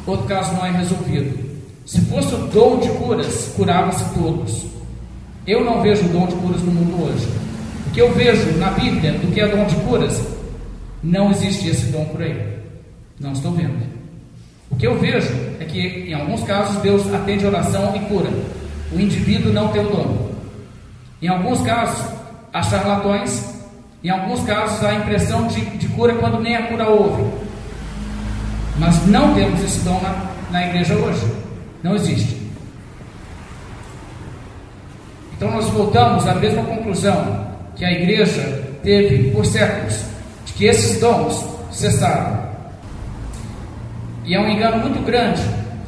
[0.05, 1.39] outro caso não é resolvido.
[1.87, 4.67] Se fosse o dom de curas, curava-se todos.
[5.47, 7.29] Eu não vejo o dom de curas no mundo hoje.
[7.87, 10.21] O que eu vejo na Bíblia do que é dom de curas,
[11.01, 12.58] não existe esse dom por aí.
[13.21, 13.87] Não estou vendo.
[14.71, 18.31] O que eu vejo é que, em alguns casos, Deus atende a oração e cura.
[18.93, 20.31] O indivíduo não tem o dom.
[21.21, 22.05] Em alguns casos,
[22.53, 23.55] há charlatões.
[24.05, 27.25] Em alguns casos, há impressão de, de cura quando nem a cura houve.
[28.79, 31.27] Mas não temos esse dom na, na igreja hoje.
[31.83, 32.39] Não existe.
[35.37, 37.47] Então nós voltamos à mesma conclusão
[37.77, 40.03] que a igreja teve por séculos,
[40.45, 42.38] de que esses dons cessaram.
[44.29, 45.41] E é um engano muito grande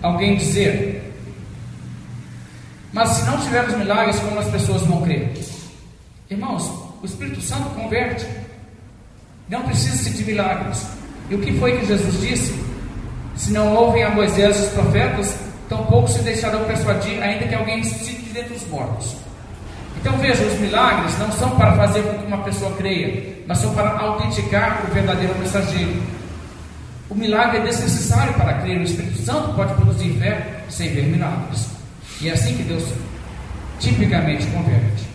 [0.03, 1.13] alguém dizer,
[2.91, 5.31] mas se não tivermos milagres, como as pessoas vão crer?
[6.31, 6.73] Irmãos,
[7.03, 8.27] o Espírito Santo converte.
[9.47, 10.87] Não precisa-se de milagres.
[11.29, 12.65] E o que foi que Jesus disse?
[13.37, 15.39] Se não ouvem a Moisés e os profetas,
[15.69, 19.17] tampouco se deixarão persuadir, ainda que alguém cite dentre os mortos.
[20.01, 23.75] Então veja, os milagres não são para fazer com que uma pessoa creia, mas são
[23.75, 26.20] para autenticar o verdadeiro mensageiro.
[27.11, 28.79] O milagre é desnecessário para crer.
[28.79, 31.69] O Espírito Santo pode produzir fé sem ver milagres.
[32.21, 32.85] E é assim que Deus
[33.81, 35.10] tipicamente converte.